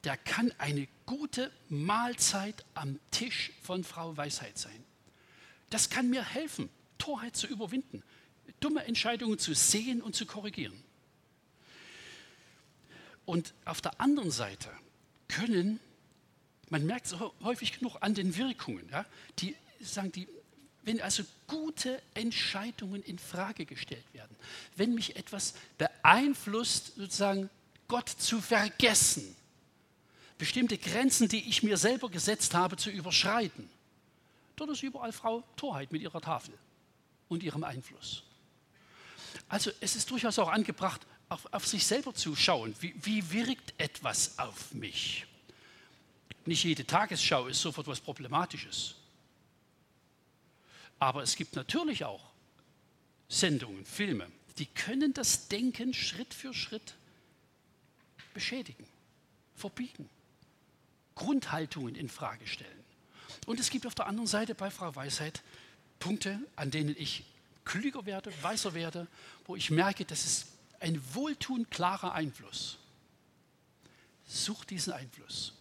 [0.05, 4.85] der kann eine gute Mahlzeit am Tisch von Frau Weisheit sein.
[5.71, 6.69] Das kann mir helfen,
[6.99, 8.03] Torheit zu überwinden,
[8.61, 10.81] dumme Entscheidungen zu sehen und zu korrigieren.
[13.25, 14.71] Und auf der anderen Seite
[15.29, 15.81] können,
[16.71, 19.05] man merkt es häufig genug an den Wirkungen, ja,
[19.41, 20.29] die sagen, die,
[20.87, 24.35] wenn also gute Entscheidungen in Frage gestellt werden,
[24.77, 27.51] wenn mich etwas beeinflusst, sozusagen
[27.89, 29.35] Gott zu vergessen,
[30.39, 33.69] bestimmte Grenzen, die ich mir selber gesetzt habe, zu überschreiten.
[34.55, 36.55] Dort ist überall Frau Torheit mit ihrer Tafel
[37.29, 38.23] und ihrem Einfluss.
[39.49, 42.77] Also es ist durchaus auch angebracht, auf, auf sich selber zu schauen.
[42.79, 45.27] Wie, wie wirkt etwas auf mich?
[46.45, 48.95] Nicht jede Tagesschau ist sofort was Problematisches.
[50.99, 52.25] Aber es gibt natürlich auch
[53.29, 56.95] Sendungen, Filme, die können das Denken Schritt für Schritt
[58.33, 58.87] beschädigen,
[59.55, 60.09] verbiegen.
[61.15, 62.85] Grundhaltungen in Frage stellen.
[63.47, 65.43] Und es gibt auf der anderen Seite bei Frau Weisheit
[65.99, 67.25] Punkte, an denen ich
[67.65, 69.09] klüger werde, weiser werde,
[69.47, 70.47] wo ich merke, das ist
[70.79, 72.79] ein wohltuend klarer Einfluss.
[74.27, 75.55] Such diesen Einfluss.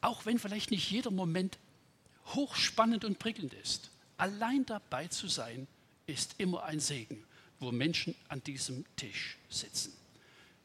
[0.00, 1.58] Auch wenn vielleicht nicht jeder Moment
[2.26, 3.90] hochspannend und prickelnd ist,
[4.20, 5.66] allein dabei zu sein,
[6.06, 7.24] ist immer ein Segen,
[7.58, 9.92] wo Menschen an diesem Tisch sitzen.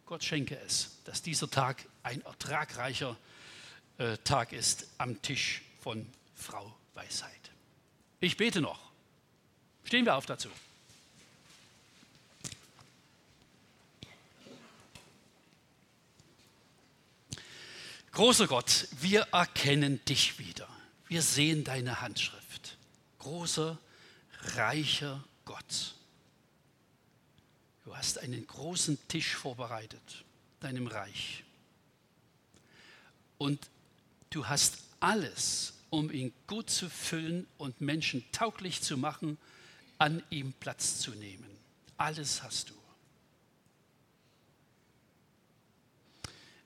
[0.05, 3.17] Gott schenke es, dass dieser Tag ein ertragreicher
[3.97, 7.31] äh, Tag ist am Tisch von Frau Weisheit.
[8.19, 8.79] Ich bete noch.
[9.83, 10.49] Stehen wir auf dazu.
[18.11, 20.67] Großer Gott, wir erkennen dich wieder.
[21.07, 22.44] Wir sehen deine Handschrift.
[23.25, 23.77] Großer,
[24.55, 25.95] reicher Gott.
[27.83, 30.23] Du hast einen großen Tisch vorbereitet,
[30.59, 31.43] deinem Reich.
[33.37, 33.69] Und
[34.35, 39.37] Du hast alles, um ihn gut zu füllen und Menschen tauglich zu machen,
[39.97, 41.49] an ihm Platz zu nehmen.
[41.95, 42.73] Alles hast du.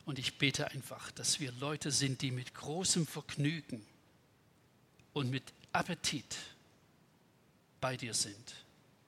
[0.03, 3.85] Und ich bete einfach, dass wir Leute sind, die mit großem Vergnügen
[5.13, 6.37] und mit Appetit
[7.81, 8.55] bei dir sind,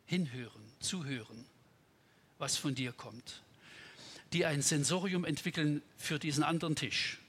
[0.06, 1.46] hinhören, zuhören,
[2.38, 3.42] was von dir kommt,
[4.34, 7.22] die ein Sensorium entwickeln für diesen anderen Tisch,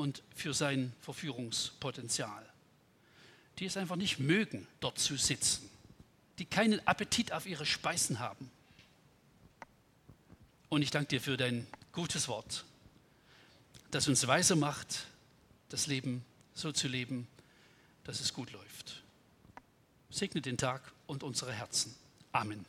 [0.00, 2.44] und für sein Verführungspotenzial.
[3.58, 5.68] Die es einfach nicht mögen, dort zu sitzen,
[6.38, 8.50] die keinen Appetit auf ihre Speisen haben.
[10.70, 12.64] Und ich danke dir für dein gutes Wort,
[13.90, 15.06] das uns weise macht,
[15.68, 16.24] das Leben
[16.54, 17.26] so zu leben,
[18.04, 19.02] dass es gut läuft.
[20.10, 21.94] Segne den Tag und unsere Herzen.
[22.32, 22.64] Amen.